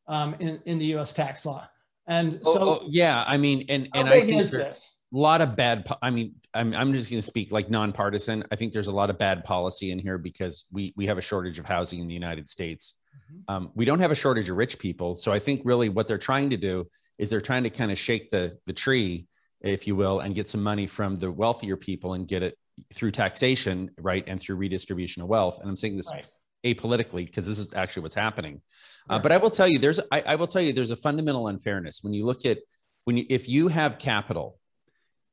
um, 0.07 0.35
in, 0.39 0.61
in 0.67 0.79
the 0.79 0.87
U.S. 0.87 1.13
tax 1.13 1.47
law. 1.47 1.67
And 2.07 2.41
oh, 2.45 2.55
so, 2.55 2.61
oh, 2.63 2.87
yeah, 2.89 3.25
I 3.27 3.37
mean, 3.37 3.67
and 3.69 3.89
and 3.95 4.09
I 4.09 4.21
think 4.21 4.51
this? 4.51 4.97
a 5.13 5.17
lot 5.17 5.43
of 5.43 5.57
bad. 5.57 5.85
Po- 5.85 5.99
I 6.01 6.09
mean, 6.11 6.37
I'm 6.55 6.73
I'm 6.75 6.93
just 6.95 7.11
going 7.11 7.19
to 7.21 7.27
speak 7.27 7.53
like 7.53 7.69
nonpartisan. 7.69 8.45
I 8.51 8.57
think 8.57 8.73
there's 8.73 8.89
a 8.89 8.93
lot 8.93 9.11
of 9.11 9.19
bad 9.19 9.45
policy 9.45 9.91
in 9.91 9.99
here 9.99 10.17
because 10.17 10.65
we 10.73 10.95
we 10.97 11.07
have 11.07 11.19
a 11.19 11.23
shortage 11.23 11.59
of 11.59 11.67
housing 11.67 12.01
in 12.01 12.09
the 12.09 12.15
United 12.15 12.49
States. 12.49 12.95
Mm-hmm. 13.15 13.55
Um, 13.55 13.73
we 13.75 13.85
don't 13.85 14.01
have 14.01 14.11
a 14.11 14.15
shortage 14.15 14.49
of 14.49 14.57
rich 14.57 14.79
people. 14.79 15.17
So 15.17 15.33
I 15.33 15.39
think 15.39 15.61
really 15.65 15.91
what 15.91 16.09
they're 16.09 16.17
trying 16.17 16.49
to 16.51 16.57
do 16.57 16.89
is 17.19 17.29
they're 17.29 17.43
trying 17.43 17.65
to 17.65 17.71
kind 17.71 17.93
of 17.93 17.99
shake 17.99 18.31
the 18.31 18.59
the 18.65 18.73
tree, 18.73 19.27
if 19.61 19.87
you 19.87 19.95
will, 19.95 20.21
and 20.21 20.35
get 20.35 20.49
some 20.49 20.63
money 20.63 20.87
from 20.87 21.15
the 21.15 21.31
wealthier 21.31 21.77
people 21.77 22.15
and 22.15 22.27
get 22.27 22.43
it 22.43 22.57
through 22.93 23.11
taxation, 23.11 23.91
right, 23.99 24.25
and 24.27 24.41
through 24.41 24.57
redistribution 24.57 25.23
of 25.23 25.29
wealth. 25.29 25.61
And 25.61 25.69
I'm 25.69 25.77
saying 25.77 25.97
this 25.97 26.11
right. 26.13 26.27
apolitically 26.65 27.27
because 27.27 27.47
this 27.47 27.59
is 27.59 27.75
actually 27.75 28.03
what's 28.03 28.15
happening. 28.15 28.61
Uh, 29.09 29.15
right. 29.15 29.17
Uh, 29.17 29.19
but 29.21 29.33
I 29.33 29.37
will 29.39 29.51
tell 29.51 29.69
you, 29.69 29.79
there's 29.79 30.01
I, 30.11 30.23
I 30.27 30.35
will 30.37 30.47
tell 30.47 30.63
you, 30.63 30.73
there's 30.73 30.91
a 30.91 30.97
fundamental 30.97 31.49
unfairness 31.49 32.03
when 32.03 32.13
you 32.13 32.25
look 32.25 32.45
at 32.47 32.59
when 33.05 33.17
you 33.17 33.25
if 33.29 33.49
you 33.49 33.69
have 33.69 33.99
capital 33.99 34.59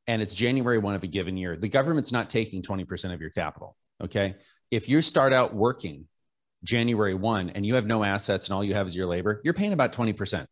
and 0.07 0.21
it's 0.21 0.33
January 0.33 0.77
one 0.77 0.95
of 0.95 1.03
a 1.03 1.07
given 1.07 1.37
year, 1.37 1.57
the 1.57 1.69
government's 1.69 2.11
not 2.11 2.29
taking 2.29 2.61
20% 2.61 3.13
of 3.13 3.21
your 3.21 3.31
capital. 3.31 3.75
Okay. 4.03 4.35
If 4.69 4.87
you 4.87 5.01
start 5.01 5.33
out 5.33 5.55
working 5.55 6.07
January 6.63 7.15
1 7.15 7.51
and 7.51 7.65
you 7.65 7.75
have 7.75 7.87
no 7.87 8.03
assets 8.03 8.47
and 8.47 8.55
all 8.55 8.63
you 8.63 8.75
have 8.75 8.85
is 8.85 8.95
your 8.95 9.07
labor, 9.07 9.41
you're 9.43 9.53
paying 9.53 9.73
about 9.73 9.93
20% 9.93 10.45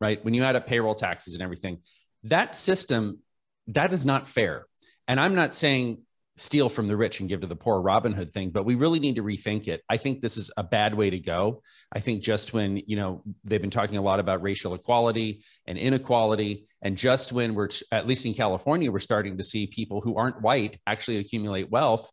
right? 0.00 0.22
When 0.24 0.34
you 0.34 0.42
add 0.42 0.56
up 0.56 0.66
payroll 0.66 0.94
taxes 0.94 1.34
and 1.34 1.42
everything, 1.42 1.78
that 2.24 2.56
system, 2.56 3.20
that 3.68 3.92
is 3.92 4.04
not 4.04 4.26
fair. 4.26 4.66
And 5.08 5.20
I'm 5.20 5.34
not 5.34 5.54
saying 5.54 6.02
steal 6.36 6.68
from 6.68 6.86
the 6.86 6.96
rich 6.96 7.20
and 7.20 7.28
give 7.28 7.40
to 7.40 7.46
the 7.46 7.56
poor 7.56 7.80
Robin 7.80 8.12
Hood 8.12 8.30
thing, 8.30 8.50
but 8.50 8.64
we 8.64 8.74
really 8.74 9.00
need 9.00 9.16
to 9.16 9.22
rethink 9.22 9.68
it. 9.68 9.82
I 9.88 9.96
think 9.96 10.20
this 10.20 10.36
is 10.36 10.50
a 10.56 10.62
bad 10.62 10.94
way 10.94 11.10
to 11.10 11.18
go. 11.18 11.62
I 11.92 12.00
think 12.00 12.22
just 12.22 12.52
when, 12.52 12.76
you 12.86 12.96
know, 12.96 13.22
they've 13.44 13.60
been 13.60 13.70
talking 13.70 13.96
a 13.96 14.02
lot 14.02 14.20
about 14.20 14.42
racial 14.42 14.74
equality 14.74 15.42
and 15.66 15.78
inequality, 15.78 16.66
and 16.82 16.98
just 16.98 17.32
when 17.32 17.54
we're, 17.54 17.68
at 17.90 18.06
least 18.06 18.26
in 18.26 18.34
California, 18.34 18.92
we're 18.92 18.98
starting 18.98 19.38
to 19.38 19.44
see 19.44 19.66
people 19.66 20.00
who 20.00 20.16
aren't 20.16 20.42
white 20.42 20.78
actually 20.86 21.18
accumulate 21.18 21.70
wealth. 21.70 22.10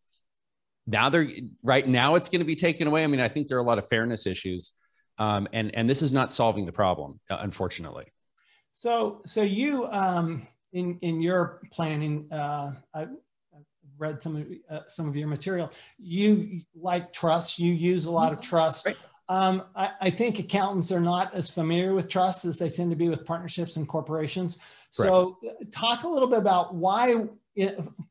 Now 0.88 1.10
they're 1.10 1.28
right 1.62 1.86
now 1.88 2.16
it's 2.16 2.28
going 2.28 2.42
to 2.42 2.46
be 2.46 2.56
taken 2.56 2.88
away. 2.88 3.04
I 3.04 3.08
mean, 3.08 3.22
I 3.22 3.30
think 3.30 3.48
there 3.48 3.58
are 3.58 3.62
a 3.62 3.66
lot 3.66 3.78
of 3.78 3.88
fairness 3.88 4.28
issues 4.28 4.74
um, 5.18 5.48
and 5.54 5.74
and 5.76 5.90
this 5.90 6.02
is 6.02 6.12
not 6.12 6.32
solving 6.32 6.66
the 6.66 6.72
problem, 6.72 7.20
uh, 7.30 7.38
unfortunately. 7.42 8.06
So 8.74 9.22
so 9.26 9.42
you 9.42 9.86
um, 9.88 10.48
in 10.72 10.98
in 11.02 11.22
your 11.22 11.62
planning, 11.72 12.28
uh, 12.32 12.74
I, 12.94 13.08
read 13.98 14.22
some 14.22 14.36
of 14.36 14.48
uh, 14.70 14.82
some 14.88 15.08
of 15.08 15.16
your 15.16 15.28
material. 15.28 15.72
You 15.98 16.62
like 16.76 17.14
trust. 17.14 17.60
You 17.60 17.74
use 17.74 18.06
a 18.06 18.12
lot 18.12 18.32
of 18.32 18.40
mm-hmm. 18.40 18.50
trust. 18.50 18.86
Right. 18.86 18.98
Um, 19.30 19.64
I, 19.76 19.92
I, 20.02 20.10
think 20.10 20.40
accountants 20.40 20.92
are 20.92 21.00
not 21.00 21.34
as 21.34 21.50
familiar 21.50 21.94
with 21.94 22.10
trust 22.10 22.44
as 22.44 22.58
they 22.58 22.70
tend 22.70 22.92
to 22.92 22.98
be 22.98 23.08
with 23.08 23.26
partnerships 23.26 23.78
and 23.78 23.88
corporations. 23.88 24.60
So, 24.92 25.40
talk 25.72 26.04
a 26.04 26.08
little 26.10 26.28
bit 26.28 26.40
about 26.40 26.76
why. 26.76 27.26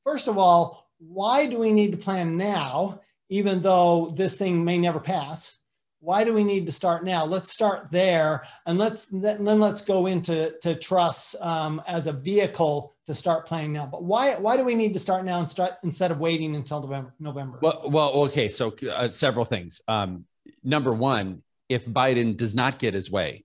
First 0.04 0.26
of 0.26 0.38
all, 0.38 0.90
why 0.98 1.46
do 1.46 1.58
we 1.58 1.70
need 1.70 1.92
to 1.92 1.98
plan 1.98 2.36
now, 2.38 3.02
even 3.28 3.60
though 3.60 4.12
this 4.16 4.38
thing 4.38 4.64
may 4.64 4.78
never 4.78 4.98
pass? 4.98 5.58
why 6.02 6.24
do 6.24 6.34
we 6.34 6.42
need 6.42 6.66
to 6.66 6.72
start 6.72 7.04
now? 7.04 7.24
Let's 7.24 7.52
start 7.52 7.92
there, 7.92 8.42
and 8.66 8.76
let's 8.76 9.06
then 9.12 9.60
let's 9.60 9.82
go 9.82 10.06
into 10.06 10.52
to 10.60 10.74
trusts 10.74 11.36
um, 11.40 11.80
as 11.86 12.08
a 12.08 12.12
vehicle 12.12 12.91
to 13.06 13.14
start 13.14 13.46
playing 13.46 13.72
now. 13.72 13.86
But 13.86 14.04
why 14.04 14.36
why 14.36 14.56
do 14.56 14.64
we 14.64 14.74
need 14.74 14.92
to 14.94 15.00
start 15.00 15.24
now 15.24 15.38
and 15.38 15.48
start 15.48 15.74
instead 15.82 16.10
of 16.10 16.18
waiting 16.18 16.54
until 16.54 16.80
November? 16.80 17.14
November? 17.18 17.58
Well, 17.60 17.82
well, 17.86 18.10
okay. 18.24 18.48
So 18.48 18.74
uh, 18.94 19.10
several 19.10 19.44
things. 19.44 19.80
Um, 19.88 20.24
number 20.62 20.92
one, 20.92 21.42
if 21.68 21.86
Biden 21.86 22.36
does 22.36 22.54
not 22.54 22.78
get 22.78 22.94
his 22.94 23.10
way, 23.10 23.44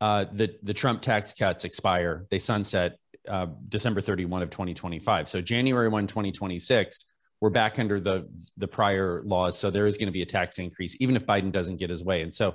uh, 0.00 0.26
the 0.32 0.56
the 0.62 0.74
Trump 0.74 1.02
tax 1.02 1.32
cuts 1.32 1.64
expire. 1.64 2.26
They 2.30 2.38
sunset 2.38 2.98
uh, 3.28 3.46
December 3.68 4.00
31 4.00 4.42
of 4.42 4.50
2025. 4.50 5.28
So 5.28 5.40
January 5.40 5.88
1, 5.88 6.06
2026 6.06 7.14
we're 7.40 7.50
back 7.50 7.78
under 7.78 8.00
the 8.00 8.26
the 8.56 8.66
prior 8.66 9.20
laws 9.24 9.58
so 9.58 9.70
there 9.70 9.86
is 9.86 9.98
going 9.98 10.06
to 10.06 10.12
be 10.12 10.22
a 10.22 10.26
tax 10.26 10.58
increase 10.58 10.96
even 11.00 11.14
if 11.14 11.26
biden 11.26 11.52
doesn't 11.52 11.76
get 11.76 11.90
his 11.90 12.02
way 12.02 12.22
and 12.22 12.32
so 12.32 12.54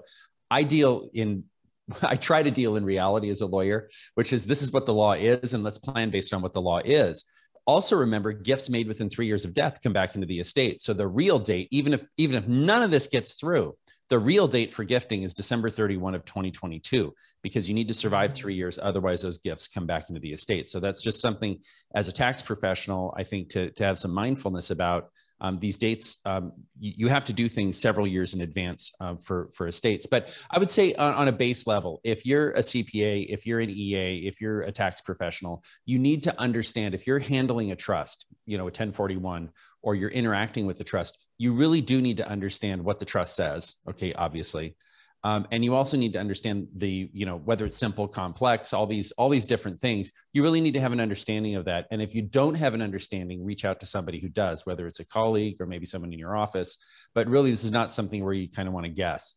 i 0.49 0.63
deal 0.63 1.09
in 1.13 1.43
i 2.03 2.15
try 2.15 2.43
to 2.43 2.51
deal 2.51 2.75
in 2.75 2.83
reality 2.83 3.29
as 3.29 3.41
a 3.41 3.45
lawyer 3.45 3.89
which 4.15 4.33
is 4.33 4.45
this 4.45 4.61
is 4.61 4.71
what 4.71 4.85
the 4.85 4.93
law 4.93 5.13
is 5.13 5.53
and 5.53 5.63
let's 5.63 5.77
plan 5.77 6.09
based 6.09 6.33
on 6.33 6.41
what 6.41 6.53
the 6.53 6.61
law 6.61 6.79
is 6.79 7.25
also 7.65 7.95
remember 7.95 8.31
gifts 8.31 8.69
made 8.69 8.87
within 8.87 9.09
three 9.09 9.27
years 9.27 9.45
of 9.45 9.53
death 9.53 9.79
come 9.83 9.93
back 9.93 10.15
into 10.15 10.27
the 10.27 10.39
estate 10.39 10.81
so 10.81 10.93
the 10.93 11.07
real 11.07 11.39
date 11.39 11.67
even 11.71 11.93
if 11.93 12.07
even 12.17 12.37
if 12.37 12.47
none 12.47 12.83
of 12.83 12.91
this 12.91 13.07
gets 13.07 13.33
through 13.33 13.75
the 14.09 14.19
real 14.19 14.47
date 14.47 14.73
for 14.73 14.83
gifting 14.83 15.21
is 15.21 15.35
December 15.35 15.69
31 15.69 16.15
of 16.15 16.25
2022 16.25 17.13
because 17.43 17.69
you 17.69 17.75
need 17.75 17.87
to 17.87 17.93
survive 17.93 18.33
three 18.33 18.55
years. 18.55 18.79
Otherwise, 18.81 19.21
those 19.21 19.37
gifts 19.37 19.67
come 19.67 19.85
back 19.85 20.09
into 20.09 20.19
the 20.19 20.33
estate. 20.33 20.67
So 20.67 20.79
that's 20.79 21.01
just 21.01 21.21
something 21.21 21.59
as 21.93 22.07
a 22.07 22.11
tax 22.11 22.41
professional, 22.41 23.13
I 23.15 23.23
think 23.23 23.49
to, 23.49 23.69
to 23.69 23.85
have 23.85 23.99
some 23.99 24.11
mindfulness 24.11 24.71
about 24.71 25.11
Um, 25.41 25.59
these 25.59 25.77
dates, 25.77 26.19
um, 26.25 26.51
you, 26.79 26.93
you, 26.97 27.07
have 27.07 27.25
to 27.25 27.33
do 27.33 27.47
things 27.47 27.79
several 27.79 28.05
years 28.05 28.33
in 28.33 28.41
advance 28.41 28.91
uh, 28.99 29.15
for, 29.15 29.49
for 29.53 29.67
estates. 29.67 30.05
But 30.05 30.33
I 30.51 30.59
would 30.59 30.69
say 30.69 30.93
on, 30.95 31.13
on, 31.13 31.27
a 31.27 31.31
base 31.31 31.65
level, 31.65 32.01
if 32.03 32.25
you're 32.25 32.51
a 32.51 32.59
CPA, 32.59 33.27
if 33.29 33.45
you're 33.45 33.59
an 33.59 33.69
EA, 33.69 34.27
if 34.27 34.41
you're 34.41 34.61
a 34.61 34.71
tax 34.71 35.01
professional, 35.01 35.63
you 35.85 35.97
need 35.97 36.23
to 36.23 36.39
understand 36.39 36.93
if 36.93 37.07
you're 37.07 37.19
handling 37.19 37.71
a 37.71 37.75
trust, 37.75 38.25
you 38.45 38.57
know, 38.57 38.63
a 38.63 38.65
1041, 38.65 39.49
or 39.81 39.95
you're 39.95 40.09
interacting 40.09 40.65
with 40.65 40.77
the 40.77 40.83
trust, 40.83 41.17
you 41.37 41.53
really 41.53 41.81
do 41.81 42.01
need 42.01 42.17
to 42.17 42.27
understand 42.27 42.83
what 42.83 42.99
the 42.99 43.05
trust 43.05 43.35
says. 43.35 43.75
Okay, 43.87 44.13
obviously. 44.13 44.75
Um, 45.23 45.47
and 45.51 45.65
you 45.65 45.75
also 45.75 45.97
need 45.97 46.13
to 46.13 46.19
understand 46.19 46.67
the 46.75 47.09
you 47.11 47.25
know 47.25 47.37
whether 47.37 47.65
it's 47.65 47.75
simple 47.75 48.07
complex 48.07 48.71
all 48.71 48.87
these 48.87 49.11
all 49.11 49.27
these 49.27 49.45
different 49.45 49.77
things 49.77 50.13
you 50.31 50.41
really 50.41 50.61
need 50.61 50.75
to 50.75 50.79
have 50.79 50.93
an 50.93 51.01
understanding 51.01 51.55
of 51.55 51.65
that. 51.65 51.87
And 51.91 52.01
if 52.01 52.15
you 52.15 52.21
don't 52.21 52.55
have 52.55 52.73
an 52.73 52.81
understanding 52.81 53.43
reach 53.43 53.65
out 53.65 53.81
to 53.81 53.85
somebody 53.85 54.19
who 54.19 54.29
does 54.29 54.65
whether 54.65 54.87
it's 54.87 55.01
a 55.01 55.05
colleague 55.05 55.57
or 55.59 55.65
maybe 55.65 55.85
someone 55.85 56.13
in 56.13 56.19
your 56.19 56.37
office. 56.37 56.77
But 57.13 57.27
really 57.27 57.51
this 57.51 57.65
is 57.65 57.71
not 57.71 57.91
something 57.91 58.23
where 58.23 58.33
you 58.33 58.49
kind 58.49 58.67
of 58.67 58.73
want 58.73 58.85
to 58.85 58.91
guess. 58.91 59.33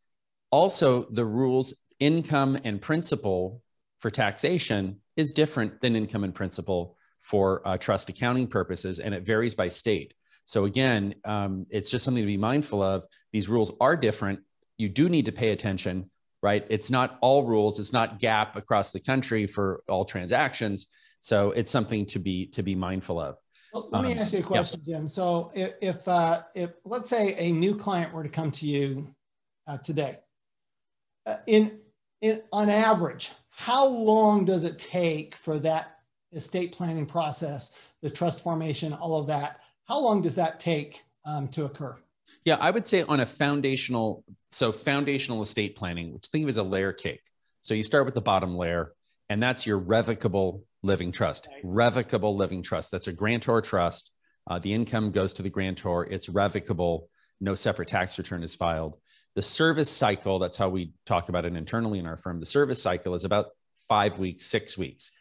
Also 0.50 1.06
the 1.10 1.24
rules 1.24 1.74
income 1.98 2.58
and 2.62 2.80
principal 2.80 3.60
for 3.98 4.10
taxation 4.10 5.00
is 5.16 5.32
different 5.32 5.80
than 5.80 5.96
income 5.96 6.22
and 6.22 6.34
principal 6.34 6.96
for 7.18 7.66
uh, 7.66 7.76
trust 7.76 8.08
accounting 8.08 8.46
purposes 8.46 9.00
and 9.00 9.14
it 9.14 9.24
varies 9.24 9.56
by 9.56 9.68
state. 9.68 10.14
So 10.44 10.64
again 10.64 11.16
um, 11.24 11.66
it's 11.70 11.90
just 11.90 12.04
something 12.04 12.22
to 12.22 12.26
be 12.26 12.36
mindful 12.36 12.82
of. 12.82 13.02
These 13.32 13.48
rules 13.48 13.72
are 13.80 13.96
different 13.96 14.40
you 14.82 14.88
do 14.88 15.08
need 15.08 15.26
to 15.26 15.32
pay 15.32 15.50
attention, 15.52 16.10
right? 16.42 16.66
It's 16.68 16.90
not 16.90 17.16
all 17.20 17.46
rules. 17.46 17.78
It's 17.78 17.92
not 17.92 18.18
GAAP 18.18 18.56
across 18.56 18.90
the 18.90 18.98
country 18.98 19.46
for 19.46 19.84
all 19.88 20.04
transactions. 20.04 20.88
So 21.20 21.52
it's 21.52 21.70
something 21.70 22.04
to 22.06 22.18
be 22.18 22.46
to 22.48 22.64
be 22.64 22.74
mindful 22.74 23.20
of. 23.20 23.38
Well, 23.72 23.88
let 23.92 24.02
me 24.02 24.12
um, 24.12 24.18
ask 24.18 24.32
you 24.32 24.40
a 24.40 24.42
question, 24.42 24.80
yeah. 24.84 24.96
Jim. 24.96 25.08
So 25.08 25.52
if 25.54 25.74
if, 25.80 26.08
uh, 26.08 26.42
if 26.56 26.70
let's 26.84 27.08
say 27.08 27.34
a 27.36 27.52
new 27.52 27.76
client 27.76 28.12
were 28.12 28.24
to 28.24 28.28
come 28.28 28.50
to 28.50 28.66
you 28.66 29.14
uh, 29.68 29.78
today, 29.78 30.18
uh, 31.26 31.36
in 31.46 31.78
in 32.20 32.42
on 32.52 32.68
average, 32.68 33.30
how 33.50 33.86
long 33.86 34.44
does 34.44 34.64
it 34.64 34.80
take 34.80 35.36
for 35.36 35.60
that 35.60 35.98
estate 36.32 36.72
planning 36.72 37.06
process, 37.06 37.72
the 38.02 38.10
trust 38.10 38.42
formation, 38.42 38.92
all 38.92 39.20
of 39.20 39.28
that? 39.28 39.60
How 39.84 40.00
long 40.00 40.22
does 40.22 40.34
that 40.34 40.58
take 40.58 41.02
um, 41.24 41.46
to 41.48 41.66
occur? 41.66 41.96
Yeah, 42.44 42.56
I 42.60 42.70
would 42.70 42.86
say 42.86 43.02
on 43.02 43.20
a 43.20 43.26
foundational, 43.26 44.24
so 44.50 44.72
foundational 44.72 45.42
estate 45.42 45.76
planning, 45.76 46.12
which 46.12 46.26
think 46.26 46.44
of 46.44 46.50
as 46.50 46.56
a 46.56 46.62
layer 46.62 46.92
cake. 46.92 47.22
So 47.60 47.74
you 47.74 47.84
start 47.84 48.04
with 48.04 48.14
the 48.14 48.20
bottom 48.20 48.56
layer, 48.56 48.92
and 49.28 49.42
that's 49.42 49.66
your 49.66 49.78
revocable 49.78 50.64
living 50.82 51.12
trust. 51.12 51.48
Revocable 51.62 52.36
living 52.36 52.62
trust. 52.62 52.90
That's 52.90 53.06
a 53.06 53.12
grantor 53.12 53.60
trust. 53.60 54.10
Uh, 54.50 54.58
the 54.58 54.72
income 54.72 55.12
goes 55.12 55.32
to 55.34 55.42
the 55.42 55.50
grantor. 55.50 56.04
It's 56.10 56.28
revocable. 56.28 57.08
No 57.40 57.54
separate 57.54 57.88
tax 57.88 58.18
return 58.18 58.42
is 58.42 58.56
filed. 58.56 58.96
The 59.36 59.42
service 59.42 59.90
cycle, 59.90 60.40
that's 60.40 60.56
how 60.56 60.68
we 60.68 60.92
talk 61.06 61.28
about 61.28 61.44
it 61.44 61.54
internally 61.54 62.00
in 62.00 62.06
our 62.06 62.16
firm. 62.16 62.40
The 62.40 62.46
service 62.46 62.82
cycle 62.82 63.14
is 63.14 63.24
about 63.24 63.46
five 63.88 64.18
weeks, 64.18 64.44
six 64.44 64.76
weeks 64.76 65.12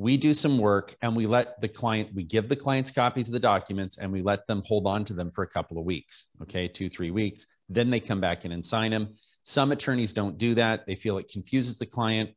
we 0.00 0.16
do 0.16 0.32
some 0.32 0.56
work 0.56 0.96
and 1.02 1.14
we 1.14 1.26
let 1.26 1.60
the 1.60 1.68
client 1.68 2.08
we 2.14 2.24
give 2.24 2.48
the 2.48 2.56
clients 2.56 2.90
copies 2.90 3.28
of 3.28 3.34
the 3.34 3.38
documents 3.38 3.98
and 3.98 4.10
we 4.10 4.22
let 4.22 4.46
them 4.46 4.62
hold 4.64 4.86
on 4.86 5.04
to 5.04 5.12
them 5.12 5.30
for 5.30 5.44
a 5.44 5.46
couple 5.46 5.76
of 5.76 5.84
weeks 5.84 6.28
okay 6.40 6.66
two 6.66 6.88
three 6.88 7.10
weeks. 7.10 7.44
Then 7.68 7.90
they 7.90 8.00
come 8.00 8.20
back 8.20 8.46
in 8.46 8.52
and 8.52 8.64
sign 8.64 8.92
them 8.92 9.14
some 9.42 9.72
attorneys 9.72 10.12
don't 10.12 10.38
do 10.38 10.54
that. 10.54 10.86
They 10.86 10.94
feel 10.94 11.18
it 11.18 11.30
confuses 11.30 11.78
the 11.78 11.86
client. 11.86 12.30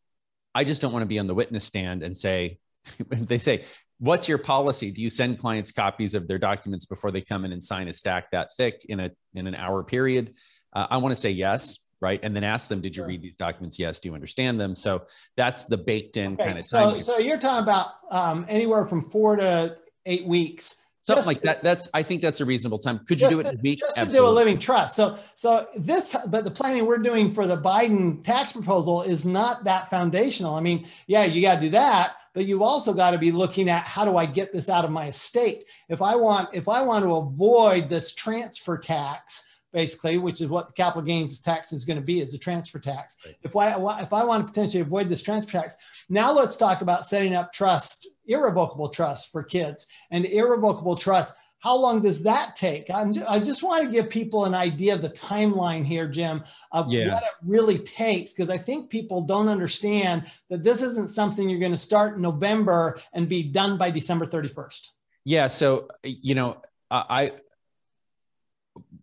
I 0.53 0.65
just 0.65 0.81
don't 0.81 0.91
want 0.91 1.03
to 1.03 1.07
be 1.07 1.19
on 1.19 1.27
the 1.27 1.33
witness 1.33 1.63
stand 1.63 2.03
and 2.03 2.15
say 2.15 2.57
they 3.09 3.37
say 3.37 3.63
what's 3.99 4.27
your 4.27 4.39
policy? 4.39 4.91
Do 4.91 5.01
you 5.01 5.09
send 5.09 5.39
clients 5.39 5.71
copies 5.71 6.15
of 6.15 6.27
their 6.27 6.39
documents 6.39 6.85
before 6.85 7.11
they 7.11 7.21
come 7.21 7.45
in 7.45 7.53
and 7.53 7.63
sign 7.63 7.87
a 7.87 7.93
stack 7.93 8.29
that 8.31 8.49
thick 8.57 8.83
in 8.89 8.99
a 8.99 9.11
in 9.35 9.47
an 9.47 9.55
hour 9.55 9.83
period? 9.83 10.33
Uh, 10.75 10.87
i 10.89 10.97
want 10.97 11.13
to 11.13 11.21
say 11.21 11.29
yes 11.29 11.79
right? 12.03 12.19
And 12.21 12.35
then 12.35 12.43
ask 12.43 12.69
them, 12.69 12.81
did 12.81 12.95
you 12.95 13.01
sure. 13.01 13.07
read 13.07 13.21
these 13.21 13.35
documents? 13.39 13.79
Yes. 13.79 13.97
Do 13.97 14.09
you 14.09 14.13
understand 14.13 14.59
them? 14.59 14.75
So 14.75 15.03
that's 15.37 15.63
the 15.63 15.77
baked 15.77 16.17
in 16.17 16.33
okay. 16.33 16.45
kind 16.45 16.59
of 16.59 16.69
time. 16.69 16.99
So, 16.99 17.13
so 17.13 17.17
you're 17.17 17.39
talking 17.39 17.63
about 17.63 17.87
um, 18.11 18.45
anywhere 18.49 18.85
from 18.85 19.01
four 19.09 19.37
to 19.37 19.77
eight 20.05 20.27
weeks. 20.27 20.75
Something 21.05 21.17
just, 21.19 21.27
like 21.27 21.41
that. 21.41 21.63
That's 21.63 21.89
I 21.93 22.03
think 22.03 22.21
that's 22.21 22.39
a 22.39 22.45
reasonable 22.45 22.77
time. 22.77 22.99
Could 23.05 23.19
you 23.19 23.29
do 23.29 23.39
it 23.39 23.47
in 23.47 23.57
a 23.57 23.61
week? 23.61 23.79
Just 23.79 23.97
Absolutely. 23.97 24.19
to 24.19 24.25
do 24.25 24.27
a 24.27 24.31
living 24.31 24.57
trust. 24.57 24.95
So 24.95 25.17
so 25.35 25.67
this 25.75 26.15
but 26.27 26.45
the 26.45 26.51
planning 26.51 26.85
we're 26.85 26.97
doing 26.97 27.29
for 27.29 27.45
the 27.45 27.57
Biden 27.57 28.23
tax 28.23 28.53
proposal 28.53 29.01
is 29.01 29.25
not 29.25 29.65
that 29.65 29.89
foundational. 29.89 30.55
I 30.55 30.61
mean, 30.61 30.87
yeah, 31.07 31.25
you 31.25 31.41
got 31.41 31.55
to 31.55 31.61
do 31.61 31.69
that, 31.71 32.13
but 32.33 32.45
you've 32.45 32.61
also 32.61 32.93
got 32.93 33.11
to 33.11 33.17
be 33.17 33.33
looking 33.33 33.69
at 33.69 33.85
how 33.85 34.05
do 34.05 34.15
I 34.15 34.25
get 34.25 34.53
this 34.53 34.69
out 34.69 34.85
of 34.85 34.91
my 34.91 35.07
estate? 35.07 35.65
If 35.89 36.01
I 36.01 36.15
want 36.15 36.49
if 36.53 36.69
I 36.69 36.81
want 36.81 37.03
to 37.03 37.15
avoid 37.15 37.89
this 37.89 38.13
transfer 38.13 38.77
tax, 38.77 39.43
basically, 39.73 40.17
which 40.17 40.39
is 40.39 40.47
what 40.47 40.67
the 40.67 40.73
capital 40.73 41.01
gains 41.01 41.39
tax 41.39 41.73
is 41.73 41.83
going 41.83 41.97
to 41.97 42.03
be, 42.03 42.21
is 42.21 42.33
a 42.33 42.37
transfer 42.37 42.79
tax. 42.79 43.17
Right. 43.25 43.35
If 43.41 43.55
I 43.55 44.01
if 44.01 44.13
I 44.13 44.23
want 44.23 44.45
to 44.45 44.51
potentially 44.51 44.81
avoid 44.81 45.09
this 45.09 45.21
transfer 45.21 45.59
tax, 45.59 45.75
now 46.09 46.31
let's 46.31 46.55
talk 46.55 46.81
about 46.81 47.05
setting 47.05 47.33
up 47.35 47.51
trust, 47.51 48.07
irrevocable 48.27 48.89
trust 48.89 49.31
for 49.31 49.43
kids, 49.43 49.87
and 50.11 50.25
irrevocable 50.25 50.95
trust. 50.95 51.35
How 51.59 51.77
long 51.77 52.01
does 52.01 52.21
that 52.23 52.57
take? 52.57 52.89
I'm, 52.89 53.15
i 53.25 53.39
just 53.39 53.63
want 53.63 53.85
to 53.85 53.89
give 53.89 54.09
people 54.09 54.43
an 54.43 54.53
idea 54.53 54.95
of 54.95 55.01
the 55.01 55.09
timeline 55.09 55.85
here, 55.85 56.09
Jim, 56.09 56.43
of 56.73 56.91
yeah. 56.91 57.13
what 57.13 57.23
it 57.23 57.29
really 57.41 57.77
takes, 57.79 58.33
because 58.33 58.49
I 58.49 58.57
think 58.57 58.89
people 58.89 59.21
don't 59.21 59.47
understand 59.47 60.25
that 60.49 60.61
this 60.61 60.81
isn't 60.81 61.07
something 61.07 61.49
you're 61.49 61.61
going 61.61 61.71
to 61.71 61.77
start 61.77 62.17
in 62.17 62.21
November 62.21 62.99
and 63.13 63.29
be 63.29 63.43
done 63.43 63.77
by 63.77 63.91
December 63.91 64.25
31st. 64.25 64.89
Yeah. 65.23 65.47
So, 65.47 65.87
you 66.03 66.35
know, 66.35 66.61
I 66.91 67.31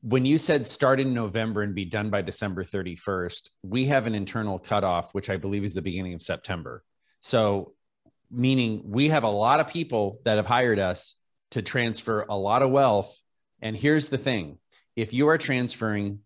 when 0.02 0.24
you 0.24 0.38
said 0.38 0.66
start 0.66 1.00
in 1.00 1.14
November 1.14 1.62
and 1.62 1.74
be 1.74 1.84
done 1.84 2.10
by 2.10 2.22
December 2.22 2.64
31st, 2.64 3.50
we 3.62 3.86
have 3.86 4.06
an 4.06 4.14
internal 4.14 4.58
cutoff, 4.58 5.12
which 5.14 5.30
I 5.30 5.36
believe 5.36 5.64
is 5.64 5.74
the 5.74 5.82
beginning 5.82 6.14
of 6.14 6.22
September. 6.22 6.82
So, 7.20 7.74
meaning 8.30 8.82
we 8.84 9.08
have 9.08 9.24
a 9.24 9.28
lot 9.28 9.60
of 9.60 9.68
people 9.68 10.18
that 10.24 10.36
have 10.36 10.46
hired 10.46 10.78
us 10.78 11.16
to 11.50 11.62
transfer 11.62 12.24
a 12.28 12.36
lot 12.36 12.62
of 12.62 12.70
wealth. 12.70 13.20
And 13.60 13.76
here's 13.76 14.06
the 14.06 14.18
thing 14.18 14.58
if 14.96 15.12
you 15.12 15.28
are 15.28 15.38
transferring 15.38 16.20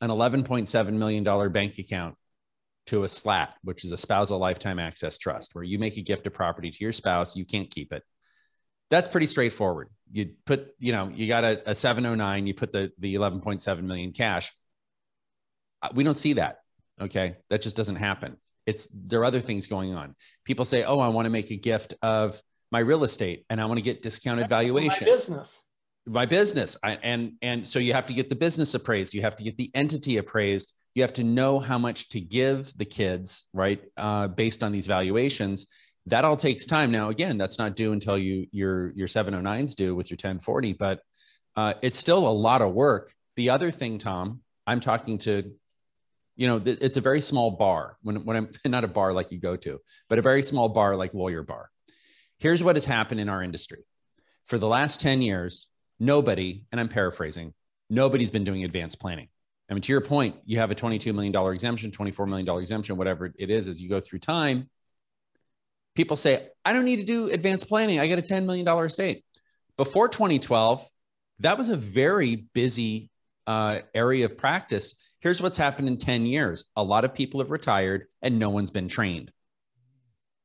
an 0.00 0.10
$11.7 0.10 0.92
million 0.92 1.52
bank 1.52 1.78
account 1.78 2.16
to 2.86 3.04
a 3.04 3.08
SLAT, 3.08 3.54
which 3.62 3.84
is 3.84 3.92
a 3.92 3.96
spousal 3.96 4.38
lifetime 4.38 4.78
access 4.78 5.18
trust, 5.18 5.54
where 5.54 5.64
you 5.64 5.78
make 5.78 5.96
a 5.96 6.02
gift 6.02 6.26
of 6.26 6.32
property 6.32 6.70
to 6.70 6.78
your 6.80 6.92
spouse, 6.92 7.36
you 7.36 7.44
can't 7.44 7.70
keep 7.70 7.92
it 7.92 8.02
that's 8.90 9.08
pretty 9.08 9.26
straightforward. 9.26 9.88
You 10.12 10.32
put, 10.44 10.74
you 10.78 10.92
know, 10.92 11.08
you 11.08 11.28
got 11.28 11.44
a, 11.44 11.70
a 11.70 11.74
709, 11.74 12.46
you 12.46 12.54
put 12.54 12.72
the, 12.72 12.92
the 12.98 13.14
11.7 13.14 13.82
million 13.82 14.12
cash. 14.12 14.52
Uh, 15.80 15.88
we 15.94 16.04
don't 16.04 16.14
see 16.14 16.34
that. 16.34 16.58
Okay. 17.00 17.36
That 17.48 17.62
just 17.62 17.76
doesn't 17.76 17.96
happen. 17.96 18.36
It's, 18.66 18.88
there 18.92 19.20
are 19.20 19.24
other 19.24 19.40
things 19.40 19.66
going 19.68 19.94
on. 19.94 20.14
People 20.44 20.64
say, 20.64 20.84
oh, 20.84 20.98
I 20.98 21.08
want 21.08 21.26
to 21.26 21.30
make 21.30 21.50
a 21.50 21.56
gift 21.56 21.94
of 22.02 22.40
my 22.72 22.80
real 22.80 23.04
estate 23.04 23.46
and 23.48 23.60
I 23.60 23.66
want 23.66 23.78
to 23.78 23.82
get 23.82 24.02
discounted 24.02 24.48
valuation. 24.48 25.06
My 25.06 25.12
business. 25.12 25.64
My 26.06 26.26
business. 26.26 26.76
I, 26.82 26.98
and, 27.02 27.34
and 27.40 27.66
so 27.66 27.78
you 27.78 27.92
have 27.92 28.06
to 28.06 28.12
get 28.12 28.28
the 28.28 28.36
business 28.36 28.74
appraised. 28.74 29.14
You 29.14 29.22
have 29.22 29.36
to 29.36 29.44
get 29.44 29.56
the 29.56 29.70
entity 29.74 30.16
appraised. 30.16 30.74
You 30.94 31.02
have 31.02 31.12
to 31.14 31.24
know 31.24 31.60
how 31.60 31.78
much 31.78 32.08
to 32.10 32.20
give 32.20 32.76
the 32.76 32.84
kids, 32.84 33.46
right? 33.52 33.80
Uh, 33.96 34.28
based 34.28 34.62
on 34.62 34.72
these 34.72 34.88
valuations 34.88 35.66
that 36.06 36.24
all 36.24 36.36
takes 36.36 36.66
time. 36.66 36.90
Now, 36.90 37.10
again, 37.10 37.38
that's 37.38 37.58
not 37.58 37.76
due 37.76 37.92
until 37.92 38.18
you 38.18 38.46
your 38.52 38.90
your 38.90 39.08
709s 39.08 39.74
due 39.74 39.94
with 39.94 40.10
your 40.10 40.16
1040, 40.16 40.74
but 40.74 41.00
uh, 41.56 41.74
it's 41.82 41.98
still 41.98 42.26
a 42.28 42.30
lot 42.30 42.62
of 42.62 42.72
work. 42.72 43.12
The 43.36 43.50
other 43.50 43.70
thing, 43.70 43.98
Tom, 43.98 44.40
I'm 44.66 44.80
talking 44.80 45.18
to, 45.18 45.52
you 46.36 46.46
know, 46.46 46.58
th- 46.58 46.78
it's 46.80 46.96
a 46.96 47.00
very 47.00 47.20
small 47.20 47.52
bar 47.52 47.96
when 48.02 48.24
when 48.24 48.36
I'm 48.36 48.50
not 48.66 48.84
a 48.84 48.88
bar 48.88 49.12
like 49.12 49.30
you 49.30 49.38
go 49.38 49.56
to, 49.56 49.78
but 50.08 50.18
a 50.18 50.22
very 50.22 50.42
small 50.42 50.68
bar 50.68 50.96
like 50.96 51.14
Lawyer 51.14 51.42
Bar. 51.42 51.70
Here's 52.38 52.64
what 52.64 52.76
has 52.76 52.86
happened 52.86 53.20
in 53.20 53.28
our 53.28 53.42
industry 53.42 53.84
for 54.46 54.58
the 54.58 54.68
last 54.68 55.00
10 55.00 55.20
years. 55.22 55.68
Nobody, 56.02 56.64
and 56.72 56.80
I'm 56.80 56.88
paraphrasing, 56.88 57.52
nobody's 57.90 58.30
been 58.30 58.44
doing 58.44 58.64
advanced 58.64 58.98
planning. 58.98 59.28
I 59.68 59.74
mean, 59.74 59.82
to 59.82 59.92
your 59.92 60.00
point, 60.00 60.36
you 60.46 60.58
have 60.58 60.70
a 60.70 60.74
$22 60.74 61.14
million 61.14 61.36
exemption, 61.52 61.90
$24 61.90 62.26
million 62.26 62.48
exemption, 62.58 62.96
whatever 62.96 63.26
it 63.38 63.50
is, 63.50 63.68
as 63.68 63.82
you 63.82 63.90
go 63.90 64.00
through 64.00 64.20
time 64.20 64.70
people 66.00 66.16
say, 66.16 66.48
I 66.64 66.72
don't 66.72 66.86
need 66.86 67.00
to 67.00 67.04
do 67.04 67.28
advanced 67.28 67.68
planning. 67.68 68.00
I 68.00 68.06
get 68.06 68.18
a 68.18 68.22
$10 68.22 68.46
million 68.46 68.66
estate. 68.66 69.22
Before 69.76 70.08
2012, 70.08 70.82
that 71.40 71.58
was 71.58 71.68
a 71.68 71.76
very 71.76 72.46
busy 72.54 73.10
uh, 73.46 73.80
area 73.94 74.24
of 74.24 74.38
practice. 74.38 74.94
Here's 75.18 75.42
what's 75.42 75.58
happened 75.58 75.88
in 75.88 75.98
10 75.98 76.24
years 76.24 76.64
a 76.74 76.82
lot 76.82 77.04
of 77.04 77.12
people 77.12 77.40
have 77.40 77.50
retired 77.50 78.06
and 78.22 78.38
no 78.38 78.48
one's 78.48 78.70
been 78.70 78.88
trained. 78.88 79.30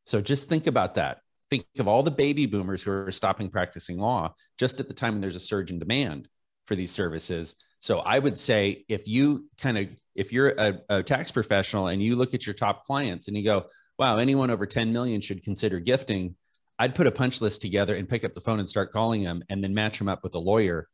So 0.05 0.19
just 0.19 0.49
think 0.49 0.67
about 0.67 0.95
that. 0.95 1.19
Think 1.49 1.65
of 1.79 1.87
all 1.87 2.03
the 2.03 2.11
baby 2.11 2.47
boomers 2.47 2.83
who 2.83 2.91
are 2.91 3.11
stopping 3.11 3.49
practicing 3.49 3.97
law 3.97 4.33
just 4.59 4.81
at 4.81 4.89
the 4.89 4.93
time 4.93 5.13
when 5.13 5.21
there's 5.21 5.37
a 5.37 5.39
surge 5.39 5.71
in 5.71 5.79
demand 5.79 6.27
for 6.67 6.75
these 6.75 6.91
services. 6.91 7.55
So 7.79 7.99
I 7.99 8.19
would 8.19 8.37
say 8.37 8.83
if 8.89 9.07
you 9.07 9.47
kind 9.57 9.77
of, 9.77 9.87
if 10.15 10.33
you're 10.33 10.49
a, 10.49 10.81
a 10.89 11.01
tax 11.01 11.31
professional 11.31 11.87
and 11.87 12.03
you 12.03 12.17
look 12.17 12.33
at 12.33 12.45
your 12.45 12.55
top 12.55 12.83
clients 12.83 13.29
and 13.29 13.37
you 13.37 13.43
go, 13.45 13.67
wow, 13.97 14.17
anyone 14.17 14.49
over 14.49 14.65
10 14.65 14.91
million 14.93 15.21
should 15.21 15.43
consider 15.43 15.79
gifting. 15.79 16.35
I'd 16.77 16.95
put 16.95 17.07
a 17.07 17.11
punch 17.11 17.41
list 17.41 17.61
together 17.61 17.95
and 17.95 18.09
pick 18.09 18.23
up 18.25 18.33
the 18.33 18.41
phone 18.41 18.59
and 18.59 18.67
start 18.67 18.91
calling 18.91 19.23
them 19.23 19.43
and 19.49 19.63
then 19.63 19.73
match 19.73 19.97
them 19.97 20.09
up 20.09 20.23
with 20.23 20.35
a 20.35 20.39
lawyer 20.39 20.89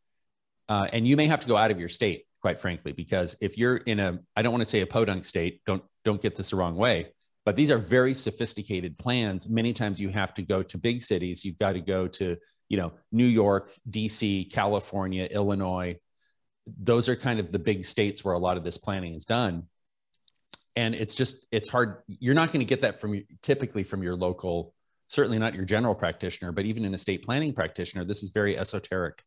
uh, 0.72 0.88
and 0.94 1.06
you 1.06 1.18
may 1.18 1.28
have 1.28 1.42
to 1.42 1.48
go 1.48 1.58
out 1.58 1.70
of 1.70 1.82
your 1.82 1.90
state, 1.90 2.24
quite 2.40 2.62
frankly, 2.62 2.94
because 2.94 3.36
if 3.42 3.58
you're 3.58 3.76
in 3.76 4.00
a, 4.00 4.18
I 4.38 4.42
don't 4.42 4.54
want 4.54 4.62
to 4.62 4.70
say 4.70 4.80
a 4.80 4.88
podunk 4.88 5.26
state, 5.26 5.60
don't 5.66 5.84
don't 6.06 6.22
get 6.22 6.38
this 6.38 6.52
the 6.52 6.56
wrong 6.56 6.78
way, 6.78 7.12
but 7.46 7.58
these 7.58 7.70
are 7.70 7.78
very 7.78 8.14
sophisticated 8.14 8.98
plans. 8.98 9.50
Many 9.50 9.74
times 9.74 10.00
you 10.00 10.08
have 10.08 10.34
to 10.36 10.42
go 10.42 10.64
to 10.64 10.78
big 10.78 11.02
cities. 11.02 11.44
You've 11.44 11.58
got 11.58 11.74
to 11.74 11.82
go 11.82 12.08
to, 12.08 12.38
you 12.70 12.78
know, 12.78 12.94
New 13.12 13.26
York, 13.26 13.74
DC, 13.90 14.50
California, 14.50 15.26
Illinois. 15.26 15.98
Those 16.80 17.10
are 17.10 17.18
kind 17.18 17.42
of 17.42 17.52
the 17.52 17.60
big 17.60 17.84
states 17.84 18.24
where 18.24 18.34
a 18.34 18.40
lot 18.40 18.56
of 18.56 18.64
this 18.64 18.78
planning 18.78 19.14
is 19.14 19.26
done. 19.26 19.64
And 20.76 20.96
it's 20.96 21.16
just, 21.16 21.46
it's 21.52 21.68
hard. 21.68 22.04
You're 22.08 22.36
not 22.36 22.52
going 22.52 22.62
to 22.62 22.66
get 22.66 22.82
that 22.82 23.00
from 23.00 23.24
typically 23.42 23.84
from 23.84 24.02
your 24.04 24.16
local, 24.16 24.74
certainly 25.08 25.38
not 25.38 25.54
your 25.54 25.66
general 25.66 25.94
practitioner, 25.94 26.52
but 26.52 26.66
even 26.66 26.86
an 26.86 26.94
estate 26.94 27.24
planning 27.24 27.54
practitioner, 27.54 28.06
this 28.06 28.24
is 28.24 28.30
very 28.30 28.58
esoteric. 28.58 29.24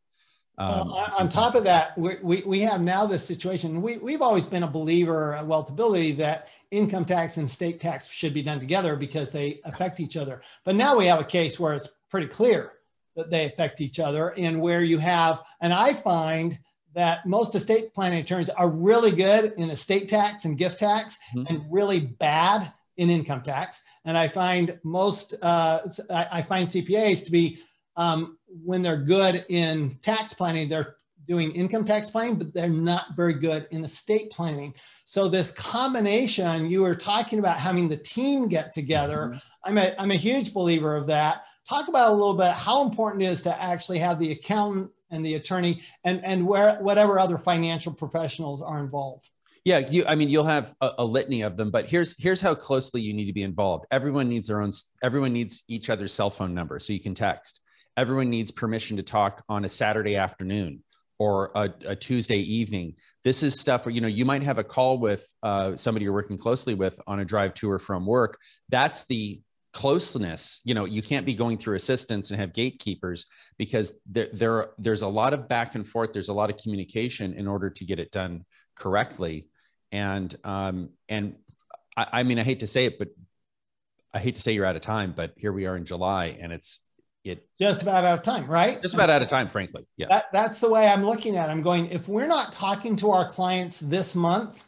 Um, 0.56 0.88
well, 0.88 1.12
on 1.18 1.28
top 1.28 1.56
of 1.56 1.64
that, 1.64 1.98
we, 1.98 2.16
we, 2.22 2.42
we 2.46 2.60
have 2.60 2.80
now 2.80 3.06
this 3.06 3.26
situation. 3.26 3.82
We, 3.82 3.98
we've 3.98 4.22
always 4.22 4.46
been 4.46 4.62
a 4.62 4.68
believer 4.68 5.34
at 5.34 5.44
Wealthability 5.44 6.16
that 6.18 6.48
income 6.70 7.04
tax 7.04 7.36
and 7.36 7.50
state 7.50 7.80
tax 7.80 8.08
should 8.08 8.32
be 8.32 8.42
done 8.42 8.60
together 8.60 8.94
because 8.96 9.30
they 9.30 9.60
affect 9.64 10.00
each 10.00 10.16
other. 10.16 10.42
But 10.64 10.76
now 10.76 10.96
we 10.96 11.06
have 11.06 11.20
a 11.20 11.24
case 11.24 11.58
where 11.58 11.74
it's 11.74 11.88
pretty 12.08 12.28
clear 12.28 12.72
that 13.16 13.30
they 13.30 13.46
affect 13.46 13.80
each 13.80 13.98
other 13.98 14.32
and 14.36 14.60
where 14.60 14.82
you 14.82 14.98
have, 14.98 15.42
and 15.60 15.72
I 15.72 15.92
find 15.92 16.58
that 16.94 17.26
most 17.26 17.54
estate 17.54 17.92
planning 17.92 18.20
attorneys 18.20 18.50
are 18.50 18.70
really 18.70 19.10
good 19.10 19.52
in 19.56 19.70
estate 19.70 20.08
tax 20.08 20.44
and 20.44 20.56
gift 20.56 20.78
tax 20.78 21.18
mm-hmm. 21.34 21.46
and 21.52 21.64
really 21.70 22.00
bad 22.00 22.72
in 22.96 23.10
income 23.10 23.42
tax. 23.42 23.82
And 24.04 24.16
I 24.16 24.28
find 24.28 24.78
most, 24.84 25.34
uh, 25.42 25.80
I, 26.10 26.42
find 26.42 26.68
CPAs 26.68 27.24
to 27.24 27.32
be, 27.32 27.58
um, 27.96 28.38
when 28.64 28.82
they're 28.82 28.96
good 28.96 29.44
in 29.48 29.98
tax 30.02 30.32
planning, 30.32 30.68
they're 30.68 30.96
doing 31.26 31.52
income 31.52 31.84
tax 31.84 32.10
planning, 32.10 32.36
but 32.36 32.54
they're 32.54 32.68
not 32.68 33.16
very 33.16 33.34
good 33.34 33.66
in 33.70 33.84
estate 33.84 34.30
planning. 34.30 34.74
So 35.04 35.28
this 35.28 35.50
combination, 35.50 36.66
you 36.66 36.82
were 36.82 36.94
talking 36.94 37.38
about 37.38 37.56
having 37.56 37.88
the 37.88 37.96
team 37.96 38.46
get 38.46 38.72
together. 38.72 39.32
Mm-hmm. 39.32 39.38
I'm 39.64 39.78
a, 39.78 39.94
I'm 39.98 40.10
a 40.10 40.16
huge 40.16 40.52
believer 40.52 40.96
of 40.96 41.06
that. 41.08 41.44
Talk 41.68 41.88
about 41.88 42.10
a 42.10 42.14
little 42.14 42.34
bit 42.34 42.52
how 42.52 42.82
important 42.82 43.22
it 43.22 43.26
is 43.26 43.42
to 43.42 43.62
actually 43.62 43.98
have 43.98 44.18
the 44.18 44.32
accountant 44.32 44.90
and 45.10 45.24
the 45.24 45.34
attorney 45.34 45.82
and, 46.04 46.24
and 46.24 46.46
where 46.46 46.76
whatever 46.76 47.18
other 47.18 47.38
financial 47.38 47.92
professionals 47.92 48.62
are 48.62 48.80
involved. 48.80 49.28
Yeah, 49.64 49.78
you. 49.78 50.04
I 50.06 50.14
mean, 50.14 50.28
you'll 50.28 50.44
have 50.44 50.74
a, 50.82 50.90
a, 50.98 51.04
litany 51.04 51.40
of 51.40 51.56
them, 51.56 51.70
but 51.70 51.88
here's 51.88 52.20
here's 52.22 52.42
how 52.42 52.54
closely 52.54 53.00
you 53.00 53.14
need 53.14 53.26
to 53.26 53.32
be 53.32 53.42
involved. 53.42 53.86
Everyone 53.90 54.28
needs 54.28 54.48
their 54.48 54.60
own. 54.60 54.70
Everyone 55.02 55.32
needs 55.32 55.64
each 55.68 55.88
other's 55.88 56.12
cell 56.12 56.28
phone 56.28 56.54
number 56.54 56.78
so 56.78 56.92
you 56.92 57.00
can 57.00 57.14
text. 57.14 57.62
Everyone 57.96 58.28
needs 58.28 58.50
permission 58.50 58.98
to 58.98 59.02
talk 59.02 59.42
on 59.48 59.64
a 59.64 59.68
Saturday 59.68 60.16
afternoon 60.16 60.82
or 61.18 61.50
a, 61.54 61.72
a, 61.86 61.96
Tuesday 61.96 62.38
evening. 62.38 62.94
This 63.22 63.42
is 63.42 63.58
stuff 63.58 63.86
where 63.86 63.94
you 63.94 64.02
know 64.02 64.08
you 64.08 64.26
might 64.26 64.42
have 64.42 64.58
a 64.58 64.64
call 64.64 64.98
with 64.98 65.32
uh, 65.42 65.76
somebody 65.76 66.04
you're 66.04 66.12
working 66.12 66.36
closely 66.36 66.74
with 66.74 67.00
on 67.06 67.20
a 67.20 67.24
drive 67.24 67.54
to 67.54 67.70
or 67.70 67.78
from 67.78 68.04
work. 68.04 68.38
That's 68.68 69.06
the 69.06 69.40
closeness. 69.74 70.60
You 70.64 70.72
know, 70.72 70.86
you 70.86 71.02
can't 71.02 71.26
be 71.26 71.34
going 71.34 71.58
through 71.58 71.74
assistants 71.74 72.30
and 72.30 72.40
have 72.40 72.54
gatekeepers 72.54 73.26
because 73.58 74.00
there, 74.06 74.28
there 74.32 74.68
there's 74.78 75.02
a 75.02 75.08
lot 75.08 75.34
of 75.34 75.48
back 75.48 75.74
and 75.74 75.86
forth. 75.86 76.12
There's 76.12 76.30
a 76.30 76.32
lot 76.32 76.48
of 76.48 76.56
communication 76.56 77.34
in 77.34 77.46
order 77.46 77.68
to 77.68 77.84
get 77.84 77.98
it 77.98 78.10
done 78.10 78.44
correctly. 78.76 79.48
And 79.92 80.34
um, 80.44 80.90
and 81.08 81.34
I, 81.96 82.06
I 82.12 82.22
mean, 82.22 82.38
I 82.38 82.42
hate 82.42 82.60
to 82.60 82.66
say 82.66 82.86
it, 82.86 82.98
but 82.98 83.08
I 84.14 84.20
hate 84.20 84.36
to 84.36 84.42
say 84.42 84.52
you're 84.52 84.64
out 84.64 84.76
of 84.76 84.82
time, 84.82 85.12
but 85.14 85.34
here 85.36 85.52
we 85.52 85.66
are 85.66 85.76
in 85.76 85.84
July, 85.84 86.36
and 86.40 86.52
it's 86.52 86.80
it 87.24 87.48
just 87.58 87.82
about 87.82 88.04
out 88.04 88.18
of 88.18 88.22
time, 88.22 88.46
right? 88.46 88.80
Just 88.80 88.94
about 88.94 89.10
out 89.10 89.22
of 89.22 89.28
time, 89.28 89.48
frankly. 89.48 89.86
Yeah. 89.96 90.06
That, 90.08 90.26
that's 90.32 90.60
the 90.60 90.70
way 90.70 90.86
I'm 90.86 91.04
looking 91.04 91.36
at 91.36 91.48
it. 91.48 91.52
I'm 91.52 91.62
going, 91.62 91.86
if 91.86 92.06
we're 92.06 92.28
not 92.28 92.52
talking 92.52 92.96
to 92.96 93.10
our 93.10 93.28
clients 93.28 93.80
this 93.80 94.14
month, 94.14 94.62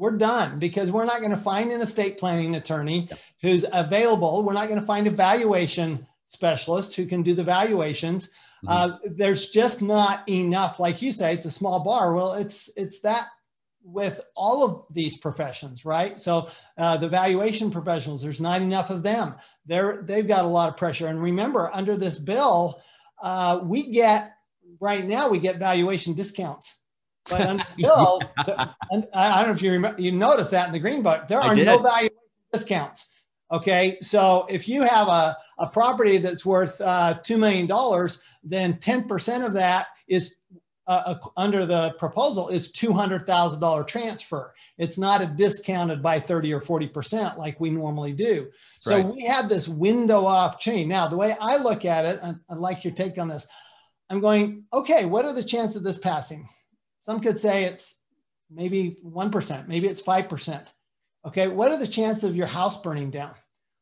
we're 0.00 0.16
done 0.16 0.58
because 0.58 0.90
we're 0.90 1.04
not 1.04 1.18
going 1.18 1.30
to 1.30 1.36
find 1.36 1.70
an 1.70 1.82
estate 1.82 2.16
planning 2.16 2.54
attorney 2.54 3.06
yeah. 3.10 3.16
who's 3.42 3.66
available. 3.70 4.42
We're 4.42 4.54
not 4.54 4.68
going 4.68 4.80
to 4.80 4.86
find 4.86 5.06
a 5.06 5.10
valuation 5.10 6.06
specialist 6.24 6.96
who 6.96 7.04
can 7.04 7.22
do 7.22 7.34
the 7.34 7.44
valuations. 7.44 8.30
Mm-hmm. 8.64 8.68
Uh, 8.68 8.96
there's 9.04 9.50
just 9.50 9.82
not 9.82 10.26
enough. 10.26 10.80
Like 10.80 11.02
you 11.02 11.12
say, 11.12 11.34
it's 11.34 11.44
a 11.44 11.50
small 11.50 11.84
bar. 11.84 12.14
Well, 12.14 12.32
it's 12.32 12.70
it's 12.76 13.00
that 13.00 13.26
with 13.84 14.22
all 14.34 14.64
of 14.64 14.84
these 14.90 15.18
professions, 15.18 15.84
right? 15.84 16.18
So 16.18 16.48
uh, 16.78 16.96
the 16.96 17.08
valuation 17.08 17.70
professionals, 17.70 18.22
there's 18.22 18.40
not 18.40 18.62
enough 18.62 18.88
of 18.88 19.02
them. 19.02 19.34
They're 19.66 20.00
they've 20.02 20.26
got 20.26 20.46
a 20.46 20.48
lot 20.48 20.70
of 20.70 20.78
pressure. 20.78 21.08
And 21.08 21.20
remember, 21.20 21.70
under 21.74 21.94
this 21.98 22.18
bill, 22.18 22.80
uh, 23.22 23.60
we 23.62 23.92
get 23.92 24.32
right 24.80 25.06
now 25.06 25.28
we 25.28 25.40
get 25.40 25.58
valuation 25.58 26.14
discounts. 26.14 26.79
But 27.30 27.38
the 27.58 27.64
bill, 27.76 28.20
I 29.14 29.38
don't 29.38 29.46
know 29.46 29.52
if 29.52 29.62
you 29.62 29.72
remember, 29.72 30.00
you 30.00 30.12
noticed 30.12 30.50
that 30.50 30.66
in 30.66 30.72
the 30.72 30.78
green 30.78 31.02
book, 31.02 31.28
there 31.28 31.40
are 31.40 31.54
no 31.54 31.78
valuation 31.78 32.16
discounts. 32.52 33.10
Okay, 33.52 33.98
so 34.00 34.46
if 34.48 34.68
you 34.68 34.82
have 34.82 35.08
a, 35.08 35.36
a 35.58 35.66
property 35.66 36.18
that's 36.18 36.46
worth 36.46 36.80
uh, 36.80 37.14
$2 37.24 37.38
million, 37.38 37.66
then 38.44 38.74
10% 38.74 39.46
of 39.46 39.52
that 39.54 39.88
is 40.06 40.36
uh, 40.86 41.14
under 41.36 41.66
the 41.66 41.94
proposal 41.98 42.48
is 42.48 42.72
$200,000 42.72 43.86
transfer. 43.86 44.54
It's 44.78 44.98
not 44.98 45.20
a 45.20 45.26
discounted 45.26 46.02
by 46.02 46.18
30 46.18 46.52
or 46.52 46.60
40% 46.60 47.36
like 47.38 47.60
we 47.60 47.70
normally 47.70 48.12
do. 48.12 48.48
So 48.78 48.96
right. 48.96 49.06
we 49.06 49.24
have 49.24 49.48
this 49.48 49.68
window 49.68 50.26
opportunity. 50.26 50.84
Now, 50.84 51.06
the 51.06 51.16
way 51.16 51.36
I 51.40 51.58
look 51.58 51.84
at 51.84 52.04
it, 52.04 52.20
I 52.22 52.54
like 52.54 52.82
your 52.82 52.92
take 52.92 53.18
on 53.18 53.28
this. 53.28 53.46
I'm 54.10 54.20
going, 54.20 54.64
okay, 54.72 55.04
what 55.04 55.24
are 55.24 55.32
the 55.32 55.44
chances 55.44 55.76
of 55.76 55.84
this 55.84 55.98
passing? 55.98 56.48
Some 57.10 57.18
could 57.18 57.38
say 57.38 57.64
it's 57.64 57.96
maybe 58.48 58.98
1%, 59.04 59.66
maybe 59.66 59.88
it's 59.88 60.00
5%. 60.00 60.66
Okay, 61.26 61.48
what 61.48 61.72
are 61.72 61.76
the 61.76 61.84
chances 61.84 62.22
of 62.22 62.36
your 62.36 62.46
house 62.46 62.80
burning 62.80 63.10
down? 63.10 63.34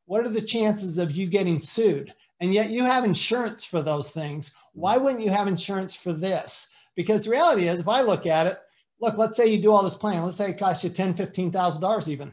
What 0.06 0.24
are 0.24 0.30
the 0.30 0.40
chances 0.40 0.96
of 0.96 1.12
you 1.12 1.26
getting 1.26 1.60
sued? 1.60 2.14
And 2.40 2.54
yet 2.54 2.70
you 2.70 2.84
have 2.84 3.04
insurance 3.04 3.64
for 3.64 3.82
those 3.82 4.12
things. 4.12 4.54
Why 4.72 4.96
wouldn't 4.96 5.22
you 5.22 5.28
have 5.28 5.46
insurance 5.46 5.94
for 5.94 6.14
this? 6.14 6.70
Because 6.96 7.24
the 7.24 7.30
reality 7.32 7.68
is, 7.68 7.80
if 7.80 7.88
I 7.88 8.00
look 8.00 8.24
at 8.24 8.46
it, 8.46 8.60
look, 8.98 9.18
let's 9.18 9.36
say 9.36 9.48
you 9.48 9.60
do 9.60 9.72
all 9.72 9.82
this 9.82 9.94
planning. 9.94 10.22
Let's 10.22 10.38
say 10.38 10.52
it 10.52 10.58
costs 10.58 10.82
you 10.82 10.88
ten, 10.88 11.12
fifteen 11.12 11.52
thousand 11.52 11.82
dollars 11.82 12.08
even, 12.08 12.32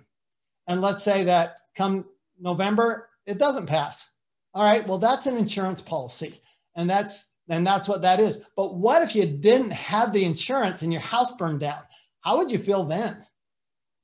and 0.68 0.80
let's 0.80 1.04
say 1.04 1.26
that 1.26 1.58
come 1.76 2.06
November 2.40 3.10
it 3.26 3.38
doesn't 3.38 3.66
pass. 3.66 4.14
All 4.54 4.64
right, 4.64 4.88
well 4.88 4.98
that's 4.98 5.28
an 5.28 5.36
insurance 5.36 5.82
policy, 5.82 6.40
and 6.74 6.90
that's 6.90 7.32
and 7.50 7.66
that's 7.66 7.88
what 7.88 8.02
that 8.02 8.20
is. 8.20 8.44
But 8.56 8.76
what 8.76 9.02
if 9.04 9.16
you 9.16 9.26
didn't 9.26 9.72
have 9.72 10.14
the 10.14 10.26
insurance 10.26 10.82
and 10.82 10.92
your 10.92 11.02
house 11.02 11.36
burned 11.38 11.60
down? 11.60 11.82
How 12.22 12.38
would 12.38 12.52
you 12.52 12.58
feel 12.58 12.84
then? 12.86 13.26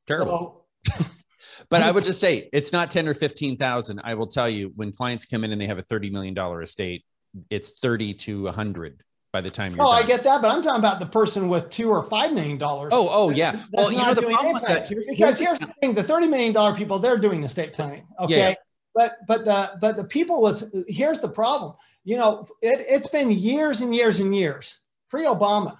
Terrible. 0.08 0.66
So, 0.88 1.06
but 1.70 1.82
I 1.82 1.92
would 1.92 2.04
just 2.06 2.20
say 2.20 2.50
it's 2.54 2.72
not 2.72 2.92
10 2.92 3.08
or 3.08 3.14
15,000. 3.14 4.02
I 4.04 4.14
will 4.16 4.28
tell 4.28 4.50
you 4.50 4.72
when 4.76 4.92
clients 4.92 5.26
come 5.26 5.44
in 5.44 5.52
and 5.52 5.62
they 5.62 5.68
have 5.68 5.80
a 5.80 5.84
$30 5.84 6.12
million 6.12 6.38
estate, 6.62 7.04
it's 7.50 7.80
30 7.80 8.14
to 8.16 8.44
100 8.44 9.04
by 9.32 9.42
the 9.42 9.50
time 9.50 9.76
you're. 9.76 9.84
Oh, 9.84 9.92
done. 9.92 10.04
I 10.04 10.06
get 10.06 10.24
that, 10.24 10.42
but 10.42 10.52
I'm 10.52 10.62
talking 10.62 10.80
about 10.80 11.00
the 11.00 11.06
person 11.06 11.48
with 11.48 11.70
two 11.70 11.90
or 11.90 12.04
five 12.04 12.34
million 12.34 12.58
dollars. 12.58 12.90
Oh, 12.94 13.10
oh 13.10 13.30
yeah. 13.30 13.52
That's 13.52 13.68
well, 13.74 13.92
you 13.92 13.98
know 14.00 14.14
the 14.14 14.22
problem 14.24 14.54
with 14.54 14.64
that. 14.64 14.88
Here's, 14.88 15.08
because 15.08 15.40
here's 15.40 15.60
the 15.60 15.74
thing: 15.82 15.94
the 15.94 16.04
thirty 16.04 16.28
million 16.28 16.54
dollar 16.54 16.76
people, 16.76 17.00
they're 17.00 17.18
doing 17.18 17.44
estate 17.44 17.74
planning. 17.74 18.06
Okay, 18.20 18.50
yeah. 18.50 18.54
but 18.94 19.18
but 19.28 19.46
the 19.46 19.72
but 19.80 19.96
the 19.96 20.04
people 20.04 20.42
with 20.42 20.70
here's 20.88 21.20
the 21.20 21.30
problem. 21.30 21.76
You 22.04 22.18
know, 22.18 22.48
it, 22.62 22.84
it's 22.90 23.08
been 23.08 23.32
years 23.32 23.82
and 23.82 23.96
years 23.96 24.20
and 24.20 24.36
years 24.36 24.80
pre-Obama, 25.12 25.78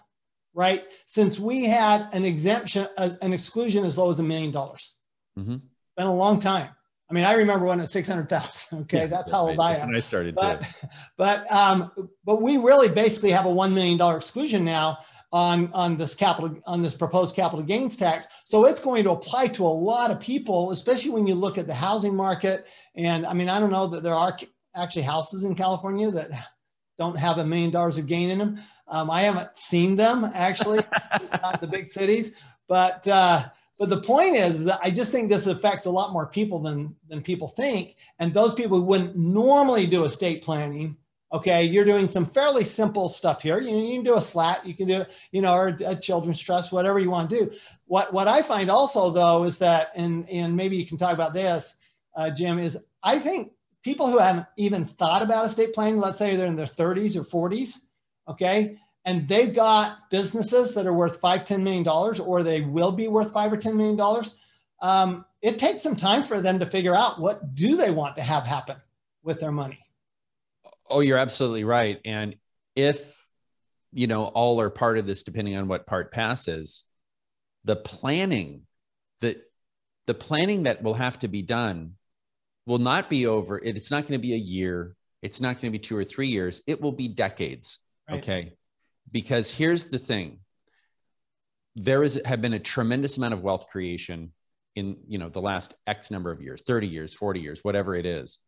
right? 0.54 0.84
Since 1.08 1.40
we 1.40 1.66
had 1.66 2.10
an 2.14 2.26
exemption, 2.26 2.88
an 2.98 3.34
exclusion 3.34 3.86
as 3.86 3.98
low 3.98 4.10
as 4.10 4.20
a 4.20 4.24
million 4.24 4.52
dollars. 4.52 4.96
Mm-hmm. 5.40 5.56
Been 5.98 6.08
a 6.08 6.16
long 6.16 6.40
time. 6.40 6.70
I 7.10 7.14
mean, 7.14 7.26
I 7.26 7.34
remember 7.34 7.66
when 7.66 7.80
it 7.80 7.84
was 7.84 7.94
600,000. 7.94 8.80
Okay. 8.84 9.00
Yeah, 9.00 9.06
That's 9.08 9.32
how 9.32 9.50
old 9.50 9.60
I 9.60 9.76
am. 9.76 9.94
I 9.94 10.00
started. 10.00 10.36
But, 10.36 10.66
but, 11.18 11.52
um, 11.52 11.92
but 12.24 12.42
we 12.42 12.58
really 12.58 12.88
basically 12.88 13.32
have 13.32 13.46
a 13.46 13.50
$1 13.50 13.74
million 13.74 14.00
exclusion 14.16 14.64
now 14.64 15.00
on, 15.34 15.72
on 15.74 15.98
this 15.98 16.16
capital, 16.16 16.58
on 16.66 16.82
this 16.82 16.96
proposed 16.96 17.36
capital 17.36 17.64
gains 17.64 17.98
tax. 17.98 18.28
So 18.46 18.66
it's 18.66 18.80
going 18.80 19.04
to 19.04 19.12
apply 19.12 19.48
to 19.50 19.66
a 19.66 19.68
lot 19.68 20.12
of 20.12 20.20
people, 20.20 20.72
especially 20.72 21.12
when 21.12 21.28
you 21.28 21.36
look 21.36 21.58
at 21.58 21.68
the 21.68 21.74
housing 21.74 22.16
market. 22.16 22.66
And 22.96 23.26
I 23.26 23.34
mean, 23.34 23.50
I 23.50 23.60
don't 23.60 23.72
know 23.72 23.88
that 23.88 24.04
there 24.04 24.14
are 24.14 24.38
actually 24.76 25.04
houses 25.04 25.44
in 25.44 25.56
California 25.56 26.12
that 26.12 26.32
don't 26.98 27.18
have 27.18 27.38
a 27.38 27.46
million 27.46 27.72
dollars 27.72 27.98
of 27.98 28.08
gain 28.08 28.30
in 28.30 28.38
them. 28.38 28.60
Um, 28.88 29.10
I 29.10 29.22
haven't 29.22 29.50
seen 29.58 29.96
them 29.96 30.30
actually, 30.34 30.80
not 31.42 31.62
the 31.62 31.68
big 31.68 31.88
cities, 31.88 32.36
but, 32.68 33.08
uh, 33.08 33.46
but 33.80 33.90
the 33.90 34.02
point 34.02 34.36
is 34.36 34.66
that 34.66 34.80
I 34.84 34.92
just 34.92 35.12
think 35.12 35.28
this 35.28 35.48
affects 35.48 35.86
a 35.86 35.90
lot 35.90 36.14
more 36.14 36.28
people 36.28 36.60
than 36.60 36.96
than 37.08 37.24
people 37.24 37.48
think. 37.48 37.96
And 38.20 38.32
those 38.32 38.54
people 38.54 38.78
who 38.78 38.84
wouldn't 38.84 39.16
normally 39.16 39.88
do 39.88 40.04
estate 40.04 40.44
planning, 40.44 40.98
okay, 41.34 41.64
you're 41.64 41.86
doing 41.86 42.08
some 42.08 42.26
fairly 42.26 42.64
simple 42.64 43.10
stuff 43.10 43.42
here. 43.42 43.60
You, 43.60 43.76
you 43.76 43.96
can 43.96 44.04
do 44.04 44.18
a 44.18 44.22
slat, 44.22 44.68
you 44.68 44.76
can 44.76 44.88
do, 44.88 45.06
you 45.32 45.42
know, 45.42 45.54
or 45.56 45.76
a 45.84 45.96
children's 45.96 46.40
trust, 46.40 46.72
whatever 46.72 47.00
you 47.00 47.10
want 47.10 47.30
to 47.32 47.40
do. 47.40 47.52
What 47.86 48.14
what 48.14 48.28
I 48.28 48.44
find 48.44 48.70
also 48.70 49.10
though 49.10 49.46
is 49.46 49.58
that, 49.58 49.92
and 49.96 50.30
and 50.30 50.56
maybe 50.56 50.78
you 50.78 50.86
can 50.86 50.98
talk 50.98 51.14
about 51.14 51.34
this, 51.34 51.78
uh, 52.16 52.30
Jim, 52.30 52.60
is 52.60 52.78
I 53.02 53.18
think 53.18 53.52
people 53.84 54.10
who 54.10 54.20
haven't 54.20 54.48
even 54.58 54.86
thought 54.86 55.22
about 55.22 55.46
estate 55.46 55.74
planning, 55.74 56.00
let's 56.00 56.18
say 56.18 56.36
they're 56.36 56.48
in 56.48 56.56
their 56.56 56.66
30s 56.66 57.16
or 57.16 57.50
40s, 57.50 57.80
okay, 58.28 58.78
and 59.06 59.28
they've 59.28 59.54
got 59.54 60.10
businesses 60.10 60.74
that 60.76 60.86
are 60.86 60.94
worth 60.94 61.20
five, 61.20 61.46
$10 61.46 61.62
million, 61.62 61.88
or 61.88 62.44
they 62.44 62.62
will 62.62 62.92
be 62.92 63.08
worth 63.08 63.32
five 63.32 63.52
or 63.52 63.58
$10 63.58 63.76
million, 63.76 64.26
um, 64.82 65.26
it 65.42 65.58
takes 65.58 65.84
some 65.84 65.96
time 65.96 66.24
for 66.24 66.40
them 66.40 66.60
to 66.60 66.70
figure 66.70 66.96
out 66.96 67.20
what 67.20 67.56
do 67.56 67.76
they 67.76 67.90
want 67.90 68.16
to 68.16 68.22
have 68.22 68.44
happen 68.44 68.78
with 69.24 69.40
their 69.40 69.52
money. 69.52 69.80
Oh, 70.90 71.00
you're 71.00 71.18
absolutely 71.18 71.64
right. 71.64 72.00
And 72.06 72.36
if, 72.76 73.26
you 73.92 74.08
know, 74.08 74.26
all 74.26 74.62
or 74.62 74.70
part 74.70 74.98
of 74.98 75.08
this, 75.08 75.24
depending 75.24 75.56
on 75.56 75.68
what 75.68 75.88
part 75.88 76.12
passes, 76.12 76.86
the 77.64 77.76
planning 77.76 78.64
that 79.22 79.38
the 80.08 80.14
planning 80.14 80.64
that 80.64 80.82
will 80.82 80.96
have 80.96 81.20
to 81.20 81.28
be 81.28 81.42
done 81.42 81.94
will 82.66 82.80
not 82.80 83.10
be 83.10 83.28
over. 83.28 83.60
It's 83.60 83.92
not 83.92 84.08
going 84.08 84.20
to 84.20 84.28
be 84.28 84.34
a 84.34 84.38
year. 84.38 84.96
It's 85.22 85.42
not 85.42 85.62
going 85.62 85.72
to 85.72 85.78
be 85.78 85.80
two 85.80 85.98
or 85.98 86.04
three 86.04 86.28
years. 86.28 86.62
It 86.68 86.82
will 86.82 86.92
be 86.92 87.08
decades. 87.08 87.80
Right. 88.10 88.18
Okay 88.20 88.54
because 89.12 89.52
here's 89.52 89.88
the 89.88 90.00
thing 90.00 90.40
there 91.76 92.04
is 92.04 92.22
have 92.26 92.42
been 92.42 92.54
a 92.54 92.60
tremendous 92.60 93.18
amount 93.18 93.34
of 93.34 93.42
wealth 93.42 93.68
creation 93.68 94.32
in 94.76 94.98
you 95.08 95.18
know 95.18 95.30
the 95.30 95.42
last 95.42 95.74
x 95.88 96.12
number 96.12 96.32
of 96.32 96.42
years 96.42 96.62
30 96.66 96.88
years 96.88 97.14
40 97.14 97.40
years 97.40 97.64
whatever 97.64 97.96
it 97.96 98.06
is 98.06 98.40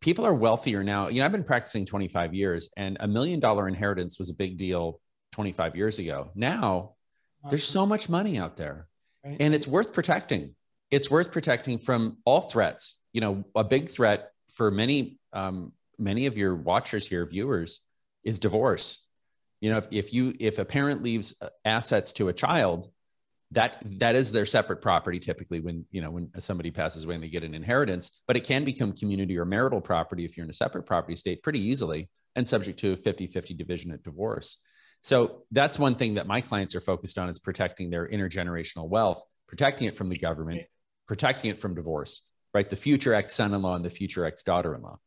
people 0.00 0.26
are 0.26 0.34
wealthier 0.34 0.82
now 0.82 1.08
you 1.08 1.20
know 1.20 1.26
i've 1.26 1.32
been 1.32 1.44
practicing 1.44 1.84
25 1.84 2.34
years 2.34 2.70
and 2.76 2.96
a 3.00 3.08
million 3.08 3.40
dollar 3.40 3.68
inheritance 3.68 4.18
was 4.18 4.30
a 4.30 4.34
big 4.34 4.56
deal 4.56 5.00
25 5.32 5.76
years 5.76 5.98
ago 5.98 6.30
now 6.34 6.92
there's 7.48 7.64
so 7.64 7.84
much 7.84 8.08
money 8.08 8.38
out 8.38 8.56
there 8.56 8.86
right. 9.24 9.36
and 9.40 9.54
it's 9.54 9.66
worth 9.66 9.92
protecting 9.92 10.54
it's 10.90 11.10
worth 11.10 11.32
protecting 11.32 11.78
from 11.78 12.18
all 12.24 12.42
threats 12.42 13.01
you 13.12 13.20
know 13.20 13.44
a 13.54 13.64
big 13.64 13.88
threat 13.88 14.32
for 14.48 14.70
many 14.70 15.18
um, 15.32 15.72
many 15.98 16.26
of 16.26 16.36
your 16.36 16.54
watchers 16.54 17.06
here 17.06 17.26
viewers 17.26 17.80
is 18.24 18.38
divorce. 18.38 19.00
You 19.60 19.70
know 19.70 19.78
if, 19.78 19.88
if 19.90 20.14
you 20.14 20.34
if 20.40 20.58
a 20.58 20.64
parent 20.64 21.02
leaves 21.02 21.34
uh, 21.40 21.48
assets 21.64 22.12
to 22.14 22.28
a 22.28 22.32
child 22.32 22.88
that 23.52 23.82
that 23.98 24.14
is 24.14 24.32
their 24.32 24.46
separate 24.46 24.80
property 24.80 25.18
typically 25.18 25.60
when 25.60 25.84
you 25.90 26.00
know 26.00 26.10
when 26.10 26.30
somebody 26.40 26.70
passes 26.70 27.04
away 27.04 27.14
and 27.14 27.22
they 27.22 27.28
get 27.28 27.44
an 27.44 27.54
inheritance 27.54 28.22
but 28.26 28.36
it 28.36 28.44
can 28.44 28.64
become 28.64 28.92
community 28.92 29.38
or 29.38 29.44
marital 29.44 29.80
property 29.80 30.24
if 30.24 30.36
you're 30.36 30.44
in 30.44 30.50
a 30.50 30.54
separate 30.54 30.84
property 30.84 31.14
state 31.14 31.42
pretty 31.42 31.60
easily 31.60 32.08
and 32.34 32.46
subject 32.46 32.78
to 32.78 32.92
a 32.92 32.96
50-50 32.96 33.58
division 33.58 33.90
at 33.90 34.02
divorce. 34.02 34.56
So 35.02 35.42
that's 35.50 35.78
one 35.78 35.96
thing 35.96 36.14
that 36.14 36.26
my 36.26 36.40
clients 36.40 36.74
are 36.74 36.80
focused 36.80 37.18
on 37.18 37.28
is 37.28 37.38
protecting 37.38 37.90
their 37.90 38.08
intergenerational 38.08 38.88
wealth 38.88 39.22
protecting 39.46 39.86
it 39.86 39.94
from 39.94 40.08
the 40.08 40.16
government 40.16 40.62
protecting 41.06 41.50
it 41.50 41.58
from 41.58 41.74
divorce 41.74 42.26
right 42.54 42.68
the 42.68 42.76
future 42.76 43.14
ex 43.14 43.34
son-in-law 43.34 43.76
and 43.76 43.84
the 43.84 43.90
future 43.90 44.24
ex 44.24 44.42
daughter-in-law 44.42 44.98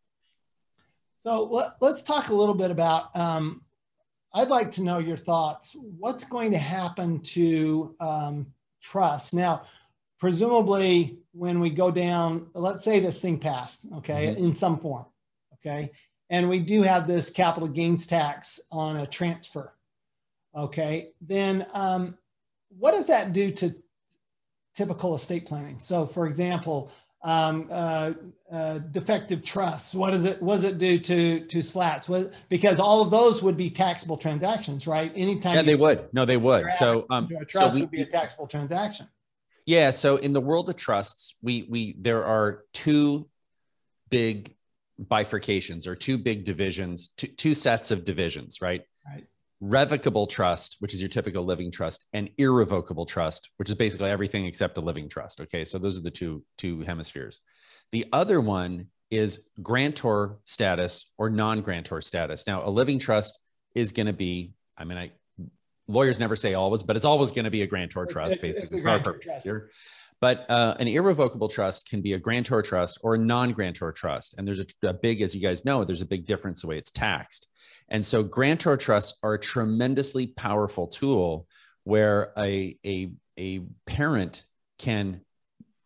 so 1.19 1.71
let's 1.81 2.03
talk 2.03 2.29
a 2.29 2.35
little 2.35 2.53
bit 2.53 2.69
about 2.69 3.15
um, 3.15 3.61
I'd 4.35 4.49
like 4.49 4.71
to 4.71 4.83
know 4.83 4.97
your 4.97 5.15
thoughts. 5.15 5.77
What's 5.97 6.25
going 6.25 6.51
to 6.51 6.57
happen 6.57 7.21
to 7.21 7.95
um, 8.01 8.47
trust? 8.81 9.33
Now, 9.33 9.63
presumably, 10.19 11.19
when 11.31 11.61
we 11.61 11.69
go 11.69 11.89
down, 11.89 12.47
let's 12.53 12.83
say 12.83 12.99
this 12.99 13.21
thing 13.21 13.39
passed, 13.39 13.87
okay, 13.95 14.27
mm-hmm. 14.27 14.43
in 14.43 14.55
some 14.55 14.77
form, 14.77 15.05
okay, 15.53 15.93
and 16.29 16.49
we 16.49 16.59
do 16.59 16.81
have 16.81 17.07
this 17.07 17.29
capital 17.29 17.69
gains 17.69 18.05
tax 18.05 18.59
on 18.73 18.97
a 18.97 19.07
transfer, 19.07 19.73
okay, 20.53 21.11
then 21.21 21.65
um, 21.73 22.17
what 22.77 22.91
does 22.91 23.05
that 23.05 23.31
do 23.31 23.51
to 23.51 23.73
typical 24.75 25.15
estate 25.15 25.45
planning? 25.45 25.77
So, 25.79 26.05
for 26.05 26.27
example, 26.27 26.91
um, 27.23 27.67
uh, 27.71 28.13
uh, 28.51 28.77
defective 28.91 29.43
trusts? 29.43 29.93
What 29.95 30.11
does 30.11 30.25
it 30.25 30.41
what 30.41 30.55
does 30.55 30.63
it 30.65 30.77
do 30.77 30.97
to 30.99 31.45
to 31.45 31.61
slats? 31.61 32.07
What, 32.07 32.33
because 32.49 32.79
all 32.79 33.01
of 33.01 33.11
those 33.11 33.41
would 33.41 33.57
be 33.57 33.69
taxable 33.69 34.17
transactions, 34.17 34.87
right? 34.87 35.11
Anytime. 35.15 35.55
Yeah, 35.55 35.63
they 35.63 35.75
would. 35.75 36.13
No, 36.13 36.25
they 36.25 36.37
would. 36.37 36.69
So 36.71 37.05
um, 37.09 37.27
a 37.39 37.45
trust 37.45 37.71
so 37.71 37.75
we, 37.75 37.81
would 37.81 37.91
be 37.91 38.01
a 38.01 38.05
taxable 38.05 38.47
transaction. 38.47 39.07
Yeah. 39.65 39.91
So 39.91 40.17
in 40.17 40.33
the 40.33 40.41
world 40.41 40.69
of 40.69 40.75
trusts, 40.75 41.35
we 41.41 41.65
we 41.69 41.95
there 41.99 42.25
are 42.25 42.63
two 42.73 43.27
big 44.09 44.55
bifurcations 45.01 45.87
or 45.87 45.95
two 45.95 46.17
big 46.17 46.45
divisions, 46.45 47.09
two, 47.17 47.27
two 47.27 47.53
sets 47.53 47.91
of 47.91 48.03
divisions, 48.03 48.61
right? 48.61 48.83
Revocable 49.61 50.27
trust, 50.27 50.75
which 50.79 50.93
is 50.93 51.01
your 51.01 51.09
typical 51.09 51.43
living 51.43 51.71
trust, 51.71 52.07
and 52.13 52.29
irrevocable 52.37 53.05
trust, 53.05 53.49
which 53.57 53.69
is 53.69 53.75
basically 53.75 54.09
everything 54.09 54.45
except 54.45 54.77
a 54.77 54.81
living 54.81 55.07
trust. 55.07 55.39
Okay, 55.39 55.63
so 55.63 55.77
those 55.77 55.97
are 55.97 56.03
the 56.03 56.11
two 56.11 56.43
two 56.57 56.81
hemispheres. 56.81 57.39
The 57.91 58.05
other 58.11 58.41
one 58.41 58.87
is 59.11 59.47
grantor 59.61 60.39
status 60.45 61.05
or 61.17 61.29
non-grantor 61.29 62.01
status. 62.01 62.45
Now, 62.47 62.67
a 62.67 62.69
living 62.69 62.99
trust 62.99 63.39
is 63.73 63.91
going 63.91 64.07
to 64.07 64.13
be, 64.13 64.53
I 64.77 64.83
mean, 64.83 64.97
I 64.97 65.11
lawyers 65.87 66.19
never 66.19 66.35
say 66.35 66.53
always, 66.53 66.83
but 66.83 66.95
it's 66.95 67.05
always 67.05 67.31
going 67.31 67.45
to 67.45 67.51
be 67.51 67.61
a 67.61 67.67
grantor 67.67 68.05
trust, 68.05 68.33
it's, 68.33 68.41
basically, 68.41 68.81
for 68.81 68.89
our 68.89 68.99
purposes 68.99 69.43
here. 69.43 69.69
But 70.19 70.45
uh, 70.49 70.75
an 70.79 70.87
irrevocable 70.87 71.47
trust 71.47 71.89
can 71.89 72.01
be 72.01 72.13
a 72.13 72.19
grantor 72.19 72.61
trust 72.61 72.99
or 73.03 73.15
a 73.15 73.17
non-grantor 73.17 73.91
trust, 73.91 74.35
and 74.37 74.47
there's 74.47 74.59
a, 74.59 74.65
a 74.83 74.93
big, 74.93 75.21
as 75.21 75.35
you 75.35 75.41
guys 75.41 75.65
know, 75.65 75.83
there's 75.83 76.01
a 76.01 76.05
big 76.05 76.25
difference 76.25 76.61
the 76.61 76.67
way 76.67 76.77
it's 76.77 76.91
taxed. 76.91 77.47
And 77.89 78.05
so 78.05 78.23
grantor 78.23 78.77
trusts 78.77 79.17
are 79.21 79.35
a 79.35 79.39
tremendously 79.39 80.27
powerful 80.27 80.87
tool 80.87 81.47
where 81.83 82.33
a, 82.37 82.77
a, 82.85 83.11
a 83.37 83.61
parent 83.85 84.43
can 84.79 85.21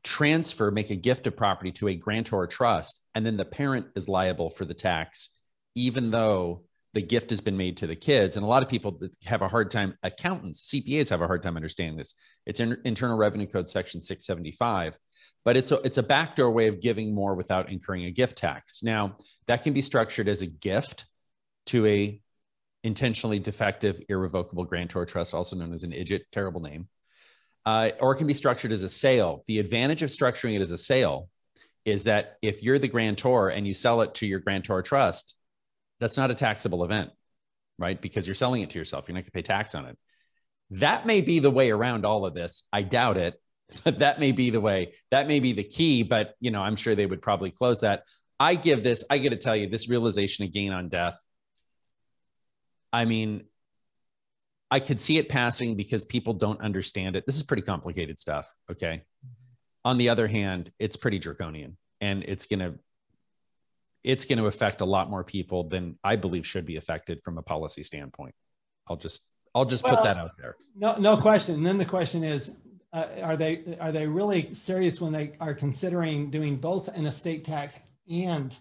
transfer, 0.03 0.71
make 0.71 0.89
a 0.89 0.95
gift 0.95 1.27
of 1.27 1.35
property 1.35 1.71
to 1.73 1.89
a 1.89 1.95
grantor 1.95 2.47
trust, 2.47 3.01
and 3.15 3.25
then 3.25 3.37
the 3.37 3.45
parent 3.45 3.87
is 3.95 4.07
liable 4.07 4.49
for 4.49 4.65
the 4.65 4.73
tax, 4.73 5.29
even 5.75 6.11
though 6.11 6.63
the 6.93 7.01
gift 7.01 7.29
has 7.29 7.41
been 7.41 7.57
made 7.57 7.77
to 7.77 7.87
the 7.87 7.95
kids. 7.95 8.35
And 8.35 8.43
a 8.43 8.47
lot 8.47 8.63
of 8.63 8.69
people 8.69 8.99
have 9.25 9.41
a 9.41 9.47
hard 9.47 9.69
time, 9.69 9.95
accountants, 10.01 10.71
CPAs 10.73 11.09
have 11.09 11.21
a 11.21 11.27
hard 11.27 11.43
time 11.43 11.55
understanding 11.55 11.97
this. 11.97 12.15
It's 12.45 12.59
in 12.59 12.77
Internal 12.85 13.17
Revenue 13.17 13.45
Code 13.45 13.67
Section 13.67 14.01
675, 14.01 14.97
but 15.45 15.55
it's 15.55 15.71
a, 15.71 15.75
it's 15.81 15.97
a 15.97 16.03
backdoor 16.03 16.49
way 16.49 16.67
of 16.67 16.81
giving 16.81 17.13
more 17.13 17.35
without 17.35 17.69
incurring 17.69 18.05
a 18.05 18.11
gift 18.11 18.37
tax. 18.37 18.81
Now, 18.81 19.17
that 19.47 19.63
can 19.63 19.73
be 19.73 19.81
structured 19.81 20.27
as 20.27 20.41
a 20.41 20.47
gift 20.47 21.05
to 21.69 21.85
a 21.85 22.21
intentionally 22.83 23.39
defective 23.39 24.01
irrevocable 24.09 24.65
grantor 24.65 25.05
trust, 25.05 25.33
also 25.33 25.55
known 25.55 25.73
as 25.73 25.83
an 25.83 25.91
IDGT, 25.91 26.21
terrible 26.31 26.61
name, 26.61 26.87
uh, 27.65 27.91
or 27.99 28.13
it 28.13 28.17
can 28.17 28.27
be 28.27 28.33
structured 28.33 28.71
as 28.71 28.83
a 28.83 28.89
sale. 28.89 29.43
The 29.47 29.59
advantage 29.59 30.01
of 30.01 30.09
structuring 30.09 30.55
it 30.55 30.61
as 30.61 30.71
a 30.71 30.77
sale 30.77 31.29
is 31.85 32.05
that 32.05 32.37
if 32.41 32.63
you're 32.63 32.79
the 32.79 32.87
grantor 32.87 33.49
and 33.49 33.67
you 33.67 33.73
sell 33.73 34.01
it 34.01 34.15
to 34.15 34.25
your 34.25 34.39
grantor 34.39 34.81
trust, 34.81 35.35
that's 35.99 36.17
not 36.17 36.31
a 36.31 36.35
taxable 36.35 36.83
event, 36.83 37.11
right? 37.77 38.01
Because 38.01 38.27
you're 38.27 38.33
selling 38.33 38.61
it 38.61 38.71
to 38.71 38.79
yourself. 38.79 39.07
You're 39.07 39.13
not 39.13 39.21
going 39.21 39.25
to 39.25 39.31
pay 39.31 39.41
tax 39.41 39.75
on 39.75 39.85
it. 39.85 39.97
That 40.71 41.05
may 41.05 41.21
be 41.21 41.39
the 41.39 41.51
way 41.51 41.71
around 41.71 42.05
all 42.05 42.25
of 42.25 42.33
this. 42.33 42.67
I 42.71 42.83
doubt 42.83 43.17
it, 43.17 43.39
but 43.83 43.99
that 43.99 44.19
may 44.19 44.31
be 44.31 44.49
the 44.49 44.61
way. 44.61 44.93
That 45.11 45.27
may 45.27 45.39
be 45.39 45.51
the 45.51 45.63
key. 45.63 46.03
But 46.03 46.33
you 46.39 46.51
know, 46.51 46.61
I'm 46.61 46.75
sure 46.75 46.95
they 46.95 47.05
would 47.05 47.21
probably 47.21 47.51
close 47.51 47.81
that. 47.81 48.03
I 48.39 48.55
give 48.55 48.83
this. 48.83 49.03
I 49.09 49.17
got 49.17 49.29
to 49.29 49.37
tell 49.37 49.55
you, 49.55 49.67
this 49.67 49.89
realization 49.89 50.45
of 50.45 50.53
gain 50.53 50.71
on 50.71 50.89
death 50.89 51.21
I 52.91 53.05
mean, 53.05 53.43
I 54.71 54.79
could 54.79 54.99
see 54.99 55.17
it 55.17 55.29
passing 55.29 55.75
because 55.75 56.05
people 56.05 56.33
don't 56.33 56.61
understand 56.61 57.15
it. 57.15 57.25
This 57.25 57.35
is 57.35 57.43
pretty 57.43 57.63
complicated 57.63 58.19
stuff. 58.19 58.53
Okay. 58.69 59.03
On 59.85 59.97
the 59.97 60.09
other 60.09 60.27
hand, 60.27 60.71
it's 60.79 60.95
pretty 60.95 61.19
draconian 61.19 61.77
and 62.01 62.23
it's 62.23 62.45
going 62.45 62.59
to 62.59 62.79
it's 64.01 64.23
going 64.23 64.39
to 64.39 64.45
affect 64.45 64.79
a 64.79 64.85
lot 64.85 65.09
more 65.09 65.25
people 65.25 65.67
than 65.67 65.97
I 66.03 66.15
believe 66.15 66.47
should 66.47 66.65
be 66.65 66.77
affected 66.77 67.21
from 67.21 67.37
a 67.37 67.41
policy 67.41 67.83
standpoint. 67.83 68.33
I'll 68.87 68.95
just 68.95 69.27
I'll 69.53 69.65
just 69.65 69.83
well, 69.83 69.95
put 69.95 70.03
that 70.03 70.17
out 70.17 70.31
there. 70.37 70.55
No, 70.75 70.95
no 70.97 71.17
question. 71.17 71.55
And 71.55 71.65
then 71.65 71.77
the 71.77 71.85
question 71.85 72.23
is, 72.23 72.55
uh, 72.93 73.07
are 73.21 73.35
they 73.35 73.77
are 73.79 73.91
they 73.91 74.07
really 74.07 74.53
serious 74.53 75.01
when 75.01 75.11
they 75.11 75.33
are 75.39 75.53
considering 75.53 76.29
doing 76.29 76.57
both 76.57 76.87
an 76.89 77.05
estate 77.05 77.43
tax 77.43 77.79
and 78.09 78.57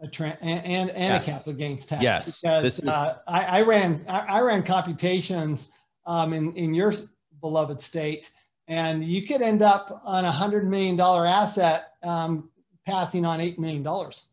a 0.00 0.08
tra- 0.08 0.38
and 0.40 0.64
and, 0.64 0.90
and 0.90 1.14
yes. 1.14 1.28
a 1.28 1.30
capital 1.30 1.52
gains 1.54 1.86
tax. 1.86 2.02
Yes, 2.02 2.40
because 2.40 2.78
is- 2.80 2.88
uh, 2.88 3.18
I, 3.26 3.44
I, 3.44 3.62
ran 3.62 4.04
I, 4.08 4.18
I, 4.20 4.40
ran 4.40 4.62
computations 4.62 5.70
um, 6.06 6.32
in 6.32 6.52
in 6.54 6.74
your 6.74 6.92
beloved 7.40 7.80
state, 7.80 8.30
and 8.68 9.04
you 9.04 9.26
could 9.26 9.42
end 9.42 9.62
up 9.62 10.00
on 10.04 10.24
a 10.24 10.32
hundred 10.32 10.68
million 10.68 10.96
dollar 10.96 11.26
asset 11.26 11.92
um, 12.02 12.50
passing 12.86 13.24
on 13.24 13.40
eight 13.40 13.58
million 13.58 13.82
dollars. 13.82 14.28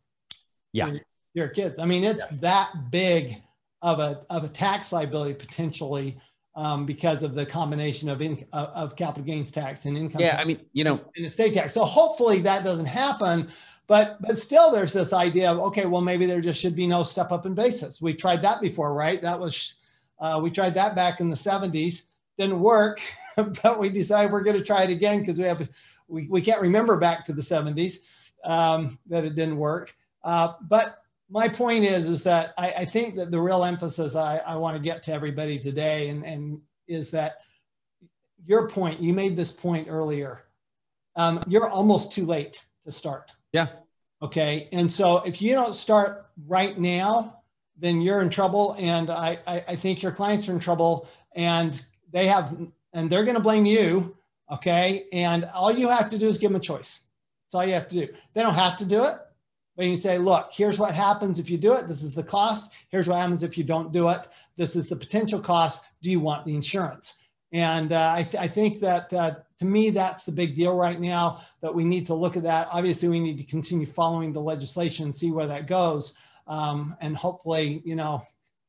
Yeah, 0.73 0.87
your, 0.87 1.01
your, 1.33 1.47
kids. 1.49 1.79
I 1.79 1.85
mean, 1.85 2.03
it's 2.03 2.25
yes. 2.31 2.37
that 2.39 2.91
big 2.91 3.41
of 3.81 3.99
a 3.99 4.25
of 4.29 4.43
a 4.43 4.49
tax 4.49 4.91
liability 4.91 5.33
potentially. 5.33 6.19
Um, 6.53 6.85
because 6.85 7.23
of 7.23 7.33
the 7.33 7.45
combination 7.45 8.09
of, 8.09 8.21
in, 8.21 8.43
of 8.51 8.97
capital 8.97 9.23
gains 9.23 9.51
tax 9.51 9.85
and 9.85 9.97
income. 9.97 10.19
Yeah, 10.19 10.35
I 10.37 10.43
mean, 10.43 10.59
you 10.73 10.83
know, 10.83 10.99
and 11.15 11.25
estate 11.25 11.53
tax. 11.53 11.73
So 11.73 11.85
hopefully 11.85 12.41
that 12.41 12.65
doesn't 12.65 12.87
happen. 12.87 13.47
But 13.91 14.21
but 14.21 14.37
still, 14.37 14.71
there's 14.71 14.93
this 14.93 15.11
idea 15.11 15.51
of 15.51 15.59
okay, 15.59 15.85
well 15.85 15.99
maybe 15.99 16.25
there 16.25 16.39
just 16.39 16.61
should 16.61 16.77
be 16.77 16.87
no 16.87 17.03
step 17.03 17.33
up 17.33 17.45
in 17.45 17.53
basis. 17.53 18.01
We 18.01 18.13
tried 18.13 18.41
that 18.41 18.61
before, 18.61 18.93
right? 18.93 19.21
That 19.21 19.37
was 19.37 19.73
uh, 20.17 20.39
we 20.41 20.49
tried 20.49 20.75
that 20.75 20.95
back 20.95 21.19
in 21.19 21.29
the 21.29 21.35
70s. 21.35 22.03
Didn't 22.37 22.61
work, 22.61 23.01
but 23.35 23.79
we 23.79 23.89
decided 23.89 24.31
we're 24.31 24.43
going 24.43 24.57
to 24.57 24.63
try 24.63 24.83
it 24.83 24.91
again 24.91 25.19
because 25.19 25.37
we 25.37 25.43
have 25.43 25.67
we, 26.07 26.25
we 26.29 26.39
can't 26.39 26.61
remember 26.61 26.99
back 26.99 27.25
to 27.25 27.33
the 27.33 27.41
70s 27.41 27.97
um, 28.45 28.97
that 29.07 29.25
it 29.25 29.35
didn't 29.35 29.57
work. 29.57 29.93
Uh, 30.23 30.53
but 30.69 31.03
my 31.29 31.49
point 31.49 31.83
is 31.83 32.05
is 32.07 32.23
that 32.23 32.53
I, 32.57 32.71
I 32.71 32.85
think 32.85 33.17
that 33.17 33.29
the 33.29 33.41
real 33.41 33.65
emphasis 33.65 34.15
I, 34.15 34.37
I 34.37 34.55
want 34.55 34.77
to 34.77 34.81
get 34.81 35.03
to 35.03 35.11
everybody 35.11 35.59
today 35.59 36.07
and, 36.07 36.25
and 36.25 36.61
is 36.87 37.11
that 37.11 37.41
your 38.45 38.69
point 38.69 39.01
you 39.01 39.11
made 39.11 39.35
this 39.35 39.51
point 39.51 39.87
earlier 39.89 40.43
um, 41.17 41.43
you're 41.45 41.69
almost 41.69 42.13
too 42.13 42.25
late 42.25 42.65
to 42.83 42.91
start 42.93 43.33
yeah 43.53 43.67
okay 44.21 44.69
and 44.71 44.91
so 44.91 45.17
if 45.19 45.41
you 45.41 45.53
don't 45.53 45.73
start 45.73 46.27
right 46.47 46.79
now 46.79 47.41
then 47.77 48.01
you're 48.01 48.21
in 48.21 48.29
trouble 48.29 48.75
and 48.77 49.09
I, 49.09 49.39
I, 49.47 49.63
I 49.69 49.75
think 49.75 50.03
your 50.03 50.11
clients 50.11 50.47
are 50.49 50.53
in 50.53 50.59
trouble 50.59 51.07
and 51.35 51.83
they 52.11 52.27
have 52.27 52.55
and 52.93 53.09
they're 53.09 53.23
going 53.23 53.37
to 53.37 53.41
blame 53.41 53.65
you 53.65 54.15
okay 54.51 55.05
and 55.11 55.45
all 55.53 55.71
you 55.71 55.87
have 55.89 56.09
to 56.09 56.17
do 56.17 56.27
is 56.27 56.37
give 56.37 56.51
them 56.51 56.57
a 56.57 56.63
choice 56.63 57.01
that's 57.45 57.55
all 57.55 57.65
you 57.65 57.73
have 57.73 57.87
to 57.87 58.05
do 58.05 58.13
they 58.33 58.41
don't 58.41 58.53
have 58.53 58.77
to 58.77 58.85
do 58.85 59.03
it 59.05 59.15
but 59.81 59.85
you 59.85 59.95
say, 59.95 60.17
look, 60.17 60.49
here's 60.51 60.77
what 60.77 60.93
happens 60.93 61.39
if 61.39 61.49
you 61.49 61.57
do 61.57 61.73
it. 61.73 61.87
This 61.87 62.03
is 62.03 62.13
the 62.13 62.23
cost. 62.23 62.71
Here's 62.89 63.07
what 63.07 63.17
happens 63.17 63.41
if 63.41 63.57
you 63.57 63.63
don't 63.63 63.91
do 63.91 64.09
it. 64.09 64.27
This 64.57 64.75
is 64.75 64.89
the 64.89 64.95
potential 64.95 65.39
cost. 65.39 65.81
Do 66.01 66.11
you 66.11 66.19
want 66.19 66.45
the 66.45 66.53
insurance? 66.53 67.15
And 67.53 67.91
uh, 67.91 68.13
I, 68.15 68.23
th- 68.23 68.41
I, 68.41 68.47
think 68.47 68.79
that 68.79 69.13
uh, 69.13 69.35
to 69.59 69.65
me, 69.65 69.89
that's 69.89 70.23
the 70.23 70.31
big 70.31 70.55
deal 70.55 70.73
right 70.73 70.99
now 70.99 71.41
that 71.61 71.73
we 71.73 71.83
need 71.83 72.05
to 72.07 72.13
look 72.13 72.37
at 72.37 72.43
that. 72.43 72.69
Obviously, 72.71 73.09
we 73.09 73.19
need 73.19 73.37
to 73.39 73.43
continue 73.43 73.85
following 73.85 74.31
the 74.31 74.39
legislation, 74.39 75.05
and 75.05 75.15
see 75.15 75.31
where 75.31 75.47
that 75.47 75.67
goes. 75.67 76.13
Um, 76.47 76.95
and 77.01 77.15
hopefully, 77.15 77.81
you 77.83 77.95
know, 77.95 78.23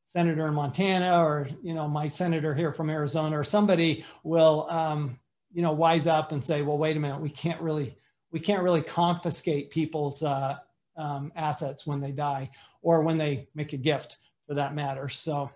senator 0.05 0.47
in 0.47 0.53
Montana 0.53 1.19
or, 1.19 1.49
you 1.63 1.73
know, 1.73 1.87
my 1.87 2.07
senator 2.07 2.53
here 2.53 2.71
from 2.71 2.89
Arizona 2.89 3.39
or 3.39 3.43
somebody 3.43 4.05
will, 4.23 4.67
um, 4.69 5.19
you 5.53 5.61
know, 5.61 5.71
wise 5.71 6.05
up 6.05 6.31
and 6.31 6.43
say, 6.43 6.61
well, 6.61 6.77
wait 6.77 6.95
a 6.95 6.99
minute, 6.99 7.19
we 7.19 7.31
can't 7.31 7.59
really, 7.59 7.97
we 8.31 8.39
can't 8.39 8.61
really 8.61 8.81
confiscate 8.81 9.71
people's 9.71 10.21
uh, 10.21 10.57
um, 10.97 11.31
assets 11.35 11.87
when 11.87 11.99
they 11.99 12.11
die 12.11 12.49
or 12.83 13.01
when 13.01 13.17
they 13.17 13.47
make 13.55 13.73
a 13.73 13.77
gift 13.77 14.17
for 14.45 14.53
that 14.53 14.75
matter. 14.75 15.09
So, 15.09 15.49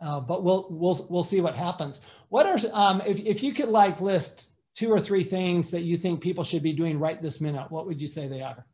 uh, 0.00 0.20
but 0.20 0.42
we'll, 0.42 0.66
we'll, 0.70 1.06
we'll 1.10 1.22
see 1.22 1.40
what 1.40 1.56
happens. 1.56 2.00
What 2.28 2.46
are, 2.46 2.58
um, 2.72 3.02
if, 3.06 3.18
if 3.20 3.42
you 3.42 3.54
could 3.54 3.68
like 3.68 4.00
list 4.00 4.52
two 4.74 4.90
or 4.90 5.00
three 5.00 5.24
things 5.24 5.70
that 5.70 5.82
you 5.82 5.96
think 5.96 6.20
people 6.20 6.44
should 6.44 6.62
be 6.62 6.72
doing 6.72 6.98
right 6.98 7.20
this 7.20 7.40
minute, 7.40 7.70
what 7.70 7.86
would 7.86 8.00
you 8.00 8.08
say 8.08 8.28
they 8.28 8.42
are? 8.42 8.64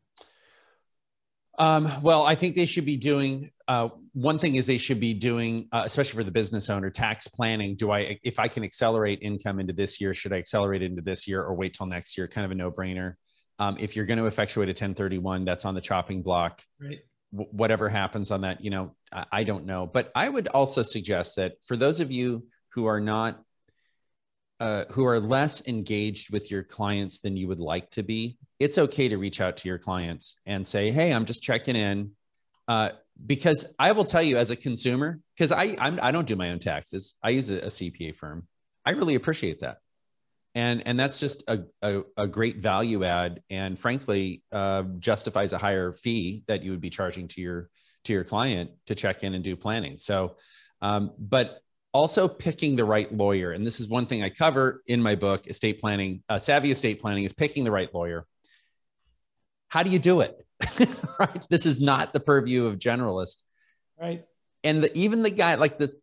Um, 1.59 1.89
well, 2.01 2.23
I 2.23 2.35
think 2.35 2.55
they 2.55 2.65
should 2.65 2.85
be 2.85 2.97
doing. 2.97 3.49
Uh, 3.67 3.89
one 4.13 4.39
thing 4.39 4.55
is 4.55 4.65
they 4.65 4.77
should 4.77 4.99
be 4.99 5.13
doing, 5.13 5.67
uh, 5.71 5.83
especially 5.85 6.17
for 6.17 6.23
the 6.23 6.31
business 6.31 6.69
owner, 6.69 6.89
tax 6.89 7.27
planning. 7.27 7.75
Do 7.75 7.91
I, 7.91 8.19
if 8.23 8.39
I 8.39 8.47
can 8.47 8.63
accelerate 8.63 9.19
income 9.21 9.59
into 9.59 9.73
this 9.73 10.01
year, 10.01 10.13
should 10.13 10.33
I 10.33 10.37
accelerate 10.37 10.81
into 10.81 11.01
this 11.01 11.27
year 11.27 11.41
or 11.41 11.53
wait 11.53 11.75
till 11.75 11.85
next 11.85 12.17
year? 12.17 12.27
Kind 12.27 12.45
of 12.45 12.51
a 12.51 12.55
no-brainer. 12.55 13.13
Um, 13.59 13.77
if 13.79 13.95
you're 13.95 14.05
going 14.05 14.17
to 14.17 14.25
effectuate 14.25 14.67
a 14.67 14.71
1031, 14.71 15.45
that's 15.45 15.63
on 15.63 15.75
the 15.75 15.81
chopping 15.81 16.23
block. 16.23 16.61
Right. 16.81 16.99
Whatever 17.33 17.89
happens 17.89 18.31
on 18.31 18.41
that, 18.41 18.63
you 18.63 18.69
know, 18.69 18.95
I, 19.11 19.25
I 19.31 19.43
don't 19.43 19.65
know. 19.65 19.87
But 19.87 20.11
I 20.15 20.29
would 20.29 20.47
also 20.49 20.83
suggest 20.83 21.35
that 21.37 21.53
for 21.63 21.75
those 21.75 21.99
of 21.99 22.11
you 22.11 22.47
who 22.69 22.85
are 22.85 22.99
not, 22.99 23.41
uh, 24.59 24.85
who 24.91 25.05
are 25.05 25.19
less 25.19 25.67
engaged 25.67 26.31
with 26.31 26.51
your 26.51 26.63
clients 26.63 27.19
than 27.19 27.35
you 27.35 27.47
would 27.47 27.59
like 27.59 27.89
to 27.91 28.03
be, 28.03 28.37
it's 28.59 28.77
okay 28.77 29.09
to 29.09 29.17
reach 29.17 29.41
out 29.41 29.57
to 29.57 29.67
your 29.67 29.79
clients 29.79 30.39
and 30.45 30.65
say, 30.65 30.91
"Hey, 30.91 31.11
I'm 31.11 31.25
just 31.25 31.43
checking 31.43 31.75
in," 31.75 32.11
uh, 32.67 32.91
because 33.25 33.65
I 33.77 33.91
will 33.91 34.05
tell 34.05 34.21
you 34.21 34.37
as 34.37 34.51
a 34.51 34.55
consumer, 34.55 35.19
because 35.35 35.51
I 35.51 35.75
I 35.79 35.89
do 35.89 36.17
not 36.17 36.27
do 36.27 36.35
my 36.35 36.51
own 36.51 36.59
taxes. 36.59 37.15
I 37.21 37.31
use 37.31 37.49
a, 37.49 37.59
a 37.59 37.67
CPA 37.67 38.15
firm. 38.15 38.47
I 38.85 38.91
really 38.91 39.15
appreciate 39.15 39.61
that 39.61 39.77
and 40.55 40.85
and 40.87 40.99
that's 40.99 41.17
just 41.17 41.43
a, 41.47 41.63
a, 41.81 42.01
a 42.17 42.27
great 42.27 42.57
value 42.57 43.03
add 43.03 43.41
and 43.49 43.79
frankly 43.79 44.43
uh, 44.51 44.83
justifies 44.99 45.53
a 45.53 45.57
higher 45.57 45.91
fee 45.91 46.43
that 46.47 46.63
you 46.63 46.71
would 46.71 46.81
be 46.81 46.89
charging 46.89 47.27
to 47.29 47.41
your 47.41 47.69
to 48.03 48.13
your 48.13 48.23
client 48.23 48.71
to 48.85 48.95
check 48.95 49.23
in 49.23 49.33
and 49.33 49.43
do 49.43 49.55
planning. 49.55 49.97
So 49.97 50.37
um, 50.81 51.11
but 51.17 51.59
also 51.93 52.27
picking 52.27 52.75
the 52.75 52.85
right 52.85 53.11
lawyer 53.15 53.51
and 53.51 53.65
this 53.65 53.79
is 53.79 53.87
one 53.87 54.07
thing 54.07 54.23
i 54.23 54.29
cover 54.29 54.81
in 54.87 54.99
my 54.99 55.13
book 55.13 55.45
estate 55.45 55.79
planning 55.79 56.23
uh, 56.27 56.39
savvy 56.39 56.71
estate 56.71 56.99
planning 56.99 57.23
is 57.23 57.33
picking 57.33 57.63
the 57.63 57.71
right 57.71 57.93
lawyer. 57.93 58.25
How 59.69 59.81
do 59.83 59.89
you 59.89 59.99
do 59.99 60.21
it? 60.21 60.45
Right? 61.19 61.43
This 61.47 61.67
is 61.67 61.79
not 61.79 62.11
the 62.11 62.19
purview 62.19 62.65
of 62.65 62.79
generalist. 62.79 63.43
Right. 64.01 64.25
And 64.63 64.83
the, 64.83 64.97
even 64.97 65.21
the 65.21 65.29
guy 65.29 65.55
like 65.55 65.77
the 65.77 65.93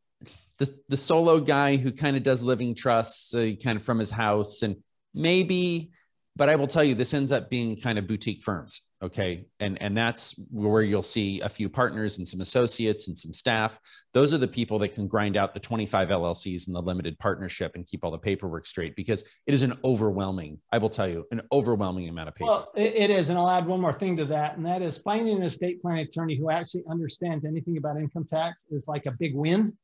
the 0.60 0.70
the 0.88 0.96
solo 0.96 1.40
guy 1.40 1.76
who 1.76 1.90
kind 1.90 2.16
of 2.16 2.22
does 2.22 2.44
living 2.44 2.74
trusts 2.74 3.34
uh, 3.34 3.50
kind 3.62 3.76
of 3.76 3.82
from 3.82 3.98
his 3.98 4.10
house 4.10 4.62
and 4.62 4.76
maybe 5.12 5.90
but 6.36 6.48
i 6.48 6.54
will 6.54 6.68
tell 6.68 6.84
you 6.84 6.94
this 6.94 7.14
ends 7.14 7.32
up 7.32 7.50
being 7.50 7.76
kind 7.76 7.98
of 7.98 8.06
boutique 8.06 8.44
firms 8.44 8.82
okay? 9.02 9.46
And 9.60 9.80
and 9.80 9.96
that's 9.96 10.34
where 10.50 10.82
you'll 10.82 11.02
see 11.02 11.40
a 11.40 11.48
few 11.48 11.68
partners 11.68 12.18
and 12.18 12.26
some 12.26 12.40
associates 12.40 13.08
and 13.08 13.18
some 13.18 13.32
staff. 13.32 13.78
Those 14.12 14.34
are 14.34 14.38
the 14.38 14.48
people 14.48 14.78
that 14.80 14.88
can 14.88 15.06
grind 15.06 15.36
out 15.36 15.54
the 15.54 15.60
25 15.60 16.08
llcs 16.08 16.66
and 16.66 16.74
the 16.74 16.82
limited 16.82 17.18
partnership 17.18 17.72
and 17.74 17.86
keep 17.86 18.04
all 18.04 18.10
the 18.10 18.18
paperwork 18.18 18.66
straight 18.66 18.96
because 18.96 19.22
it 19.46 19.54
is 19.54 19.62
an 19.62 19.72
overwhelming 19.84 20.58
i 20.72 20.78
will 20.78 20.88
tell 20.88 21.08
you 21.08 21.24
an 21.30 21.40
overwhelming 21.52 22.08
amount 22.08 22.28
of 22.28 22.34
paper 22.34 22.50
well 22.50 22.72
it 22.74 23.10
is 23.10 23.28
and 23.28 23.38
i'll 23.38 23.48
add 23.48 23.66
one 23.66 23.80
more 23.80 23.92
thing 23.92 24.16
to 24.16 24.24
that 24.24 24.56
and 24.56 24.66
that 24.66 24.82
is 24.82 24.98
finding 24.98 25.36
an 25.36 25.42
estate 25.44 25.80
planning 25.80 26.06
attorney 26.06 26.36
who 26.36 26.50
actually 26.50 26.82
understands 26.90 27.44
anything 27.44 27.76
about 27.76 27.96
income 27.96 28.24
tax 28.24 28.64
is 28.70 28.88
like 28.88 29.06
a 29.06 29.12
big 29.12 29.34
win 29.34 29.76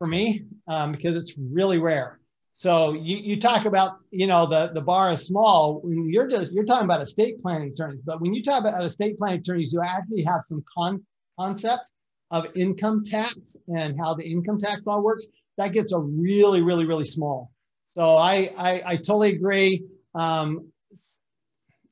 for 0.00 0.08
me 0.08 0.44
um, 0.66 0.92
because 0.92 1.14
it's 1.14 1.36
really 1.38 1.78
rare. 1.78 2.18
So 2.54 2.94
you, 2.94 3.18
you 3.18 3.38
talk 3.38 3.66
about, 3.66 3.98
you 4.10 4.26
know, 4.26 4.46
the, 4.46 4.70
the 4.72 4.80
bar 4.80 5.12
is 5.12 5.26
small. 5.26 5.82
You're 5.86 6.26
just, 6.26 6.52
you're 6.52 6.64
talking 6.64 6.86
about 6.86 7.02
estate 7.02 7.40
planning 7.42 7.72
attorneys, 7.72 8.00
but 8.04 8.20
when 8.20 8.32
you 8.32 8.42
talk 8.42 8.60
about 8.60 8.82
estate 8.82 9.18
planning 9.18 9.40
attorneys, 9.40 9.72
you 9.74 9.82
actually 9.82 10.22
have 10.22 10.42
some 10.42 10.64
con- 10.74 11.04
concept 11.38 11.84
of 12.30 12.46
income 12.54 13.02
tax 13.04 13.56
and 13.68 13.98
how 13.98 14.14
the 14.14 14.24
income 14.24 14.58
tax 14.58 14.86
law 14.86 15.00
works. 15.00 15.28
That 15.58 15.74
gets 15.74 15.92
a 15.92 15.98
really, 15.98 16.62
really, 16.62 16.86
really 16.86 17.04
small. 17.04 17.50
So 17.88 18.16
I, 18.16 18.52
I, 18.56 18.82
I 18.86 18.96
totally 18.96 19.34
agree. 19.34 19.84
Um, 20.14 20.68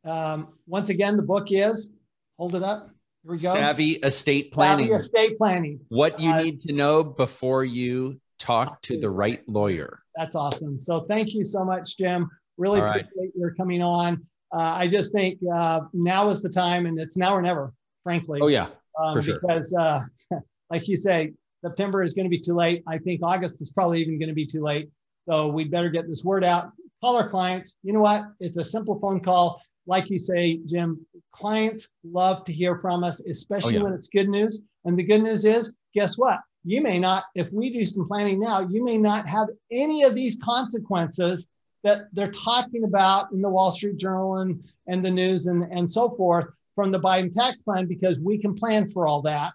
um, 0.04 0.54
once 0.66 0.88
again, 0.88 1.16
the 1.16 1.22
book 1.22 1.48
is, 1.50 1.90
hold 2.38 2.54
it 2.54 2.62
up. 2.62 2.90
Here 3.22 3.32
we 3.32 3.38
go. 3.38 3.52
Savvy 3.52 3.92
estate 3.92 4.52
planning. 4.52 4.86
Savvy 4.86 4.96
estate 4.96 5.38
planning. 5.38 5.80
What 5.88 6.20
you 6.20 6.30
uh, 6.30 6.42
need 6.42 6.62
to 6.62 6.72
know 6.72 7.02
before 7.02 7.64
you 7.64 8.20
talk 8.38 8.80
to 8.82 8.98
the 8.98 9.10
right 9.10 9.42
lawyer. 9.48 10.02
That's 10.16 10.36
awesome. 10.36 10.78
So 10.80 11.04
thank 11.08 11.34
you 11.34 11.44
so 11.44 11.64
much, 11.64 11.96
Jim. 11.96 12.30
Really 12.56 12.80
All 12.80 12.86
appreciate 12.86 13.12
right. 13.16 13.30
your 13.36 13.54
coming 13.54 13.82
on. 13.82 14.26
Uh, 14.52 14.74
I 14.76 14.88
just 14.88 15.12
think 15.12 15.38
uh, 15.52 15.80
now 15.92 16.30
is 16.30 16.40
the 16.40 16.48
time, 16.48 16.86
and 16.86 16.98
it's 16.98 17.16
now 17.16 17.34
or 17.34 17.42
never, 17.42 17.72
frankly. 18.02 18.40
Oh 18.42 18.46
yeah, 18.46 18.68
um, 18.98 19.14
for 19.14 19.22
sure. 19.22 19.40
Because, 19.40 19.74
uh, 19.74 20.00
like 20.70 20.88
you 20.88 20.96
say, 20.96 21.32
September 21.62 22.02
is 22.02 22.14
going 22.14 22.24
to 22.24 22.30
be 22.30 22.40
too 22.40 22.54
late. 22.54 22.82
I 22.86 22.98
think 22.98 23.20
August 23.22 23.60
is 23.60 23.70
probably 23.70 24.00
even 24.00 24.18
going 24.18 24.28
to 24.28 24.34
be 24.34 24.46
too 24.46 24.62
late. 24.62 24.88
So 25.18 25.48
we 25.48 25.64
better 25.64 25.90
get 25.90 26.08
this 26.08 26.24
word 26.24 26.44
out. 26.44 26.72
Call 27.02 27.16
our 27.16 27.28
clients. 27.28 27.74
You 27.82 27.92
know 27.92 28.00
what? 28.00 28.24
It's 28.40 28.56
a 28.56 28.64
simple 28.64 28.98
phone 29.00 29.20
call 29.20 29.60
like 29.88 30.10
you 30.10 30.18
say, 30.18 30.60
Jim, 30.66 31.04
clients 31.32 31.88
love 32.04 32.44
to 32.44 32.52
hear 32.52 32.78
from 32.78 33.02
us, 33.02 33.20
especially 33.20 33.76
oh, 33.76 33.78
yeah. 33.78 33.84
when 33.84 33.94
it's 33.94 34.08
good 34.08 34.28
news. 34.28 34.60
And 34.84 34.98
the 34.98 35.02
good 35.02 35.22
news 35.22 35.44
is, 35.44 35.72
guess 35.94 36.18
what? 36.18 36.38
You 36.64 36.82
may 36.82 36.98
not, 36.98 37.24
if 37.34 37.50
we 37.52 37.70
do 37.70 37.84
some 37.86 38.06
planning 38.06 38.38
now, 38.38 38.60
you 38.60 38.84
may 38.84 38.98
not 38.98 39.26
have 39.26 39.48
any 39.72 40.02
of 40.02 40.14
these 40.14 40.38
consequences 40.44 41.48
that 41.84 42.08
they're 42.12 42.30
talking 42.30 42.84
about 42.84 43.32
in 43.32 43.40
the 43.40 43.48
Wall 43.48 43.72
Street 43.72 43.96
Journal 43.96 44.38
and, 44.38 44.62
and 44.86 45.02
the 45.04 45.10
news 45.10 45.46
and, 45.46 45.64
and 45.72 45.90
so 45.90 46.10
forth 46.10 46.46
from 46.74 46.92
the 46.92 47.00
Biden 47.00 47.32
tax 47.32 47.62
plan 47.62 47.86
because 47.86 48.20
we 48.20 48.36
can 48.36 48.54
plan 48.54 48.90
for 48.90 49.06
all 49.06 49.22
that 49.22 49.54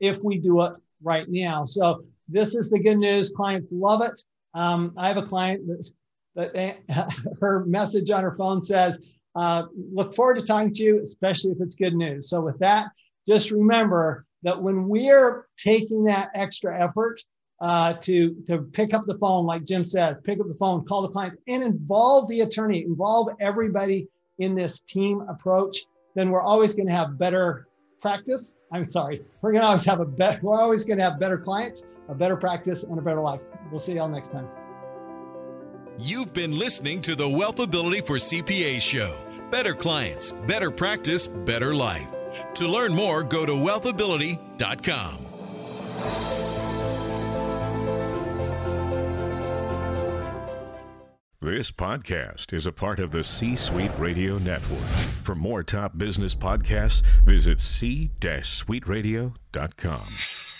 if 0.00 0.24
we 0.24 0.38
do 0.38 0.62
it 0.62 0.72
right 1.02 1.26
now. 1.28 1.66
So 1.66 2.04
this 2.28 2.54
is 2.54 2.70
the 2.70 2.78
good 2.78 2.96
news. 2.96 3.30
Clients 3.30 3.68
love 3.70 4.00
it. 4.00 4.18
Um, 4.54 4.94
I 4.96 5.08
have 5.08 5.18
a 5.18 5.22
client 5.22 5.68
that, 6.36 6.54
that 6.54 7.12
her 7.40 7.66
message 7.66 8.10
on 8.10 8.22
her 8.22 8.34
phone 8.36 8.62
says, 8.62 8.98
uh, 9.34 9.64
look 9.92 10.14
forward 10.14 10.38
to 10.38 10.46
talking 10.46 10.72
to 10.74 10.82
you, 10.82 11.00
especially 11.02 11.52
if 11.52 11.60
it's 11.60 11.74
good 11.74 11.94
news. 11.94 12.28
So, 12.28 12.40
with 12.40 12.58
that, 12.60 12.88
just 13.26 13.50
remember 13.50 14.26
that 14.42 14.60
when 14.60 14.88
we're 14.88 15.46
taking 15.56 16.04
that 16.04 16.30
extra 16.34 16.82
effort 16.82 17.20
uh, 17.60 17.94
to, 17.94 18.34
to 18.46 18.58
pick 18.72 18.92
up 18.92 19.06
the 19.06 19.18
phone, 19.18 19.46
like 19.46 19.64
Jim 19.64 19.84
says, 19.84 20.16
pick 20.24 20.40
up 20.40 20.48
the 20.48 20.54
phone, 20.54 20.84
call 20.84 21.02
the 21.02 21.08
clients, 21.08 21.36
and 21.48 21.62
involve 21.62 22.28
the 22.28 22.42
attorney, 22.42 22.82
involve 22.82 23.28
everybody 23.40 24.06
in 24.38 24.54
this 24.54 24.80
team 24.80 25.22
approach, 25.28 25.78
then 26.14 26.30
we're 26.30 26.42
always 26.42 26.74
going 26.74 26.86
to 26.86 26.92
have 26.92 27.18
better 27.18 27.66
practice. 28.02 28.56
I'm 28.72 28.84
sorry, 28.84 29.22
we're 29.40 29.52
going 29.52 29.62
to 29.62 29.66
always 29.66 29.84
have 29.84 30.00
a 30.00 30.04
better, 30.04 30.40
we're 30.42 30.60
always 30.60 30.84
going 30.84 30.98
to 30.98 31.04
have 31.04 31.18
better 31.18 31.38
clients, 31.38 31.84
a 32.08 32.14
better 32.14 32.36
practice, 32.36 32.84
and 32.84 32.98
a 32.98 33.02
better 33.02 33.20
life. 33.20 33.40
We'll 33.70 33.80
see 33.80 33.94
y'all 33.94 34.08
next 34.08 34.32
time. 34.32 34.48
You've 35.98 36.32
been 36.32 36.58
listening 36.58 37.00
to 37.02 37.14
the 37.14 37.28
Wealthability 37.28 38.04
for 38.04 38.16
CPA 38.16 38.80
show. 38.80 39.16
Better 39.52 39.74
clients, 39.74 40.32
better 40.32 40.72
practice, 40.72 41.28
better 41.28 41.72
life. 41.72 42.08
To 42.54 42.66
learn 42.66 42.92
more, 42.92 43.22
go 43.22 43.46
to 43.46 43.52
wealthability.com. 43.52 45.18
This 51.40 51.70
podcast 51.70 52.52
is 52.52 52.66
a 52.66 52.72
part 52.72 52.98
of 52.98 53.12
the 53.12 53.22
C 53.22 53.54
Suite 53.54 53.92
Radio 53.96 54.38
Network. 54.38 54.80
For 55.22 55.36
more 55.36 55.62
top 55.62 55.96
business 55.96 56.34
podcasts, 56.34 57.02
visit 57.24 57.60
c-suiteradio.com. 57.60 60.53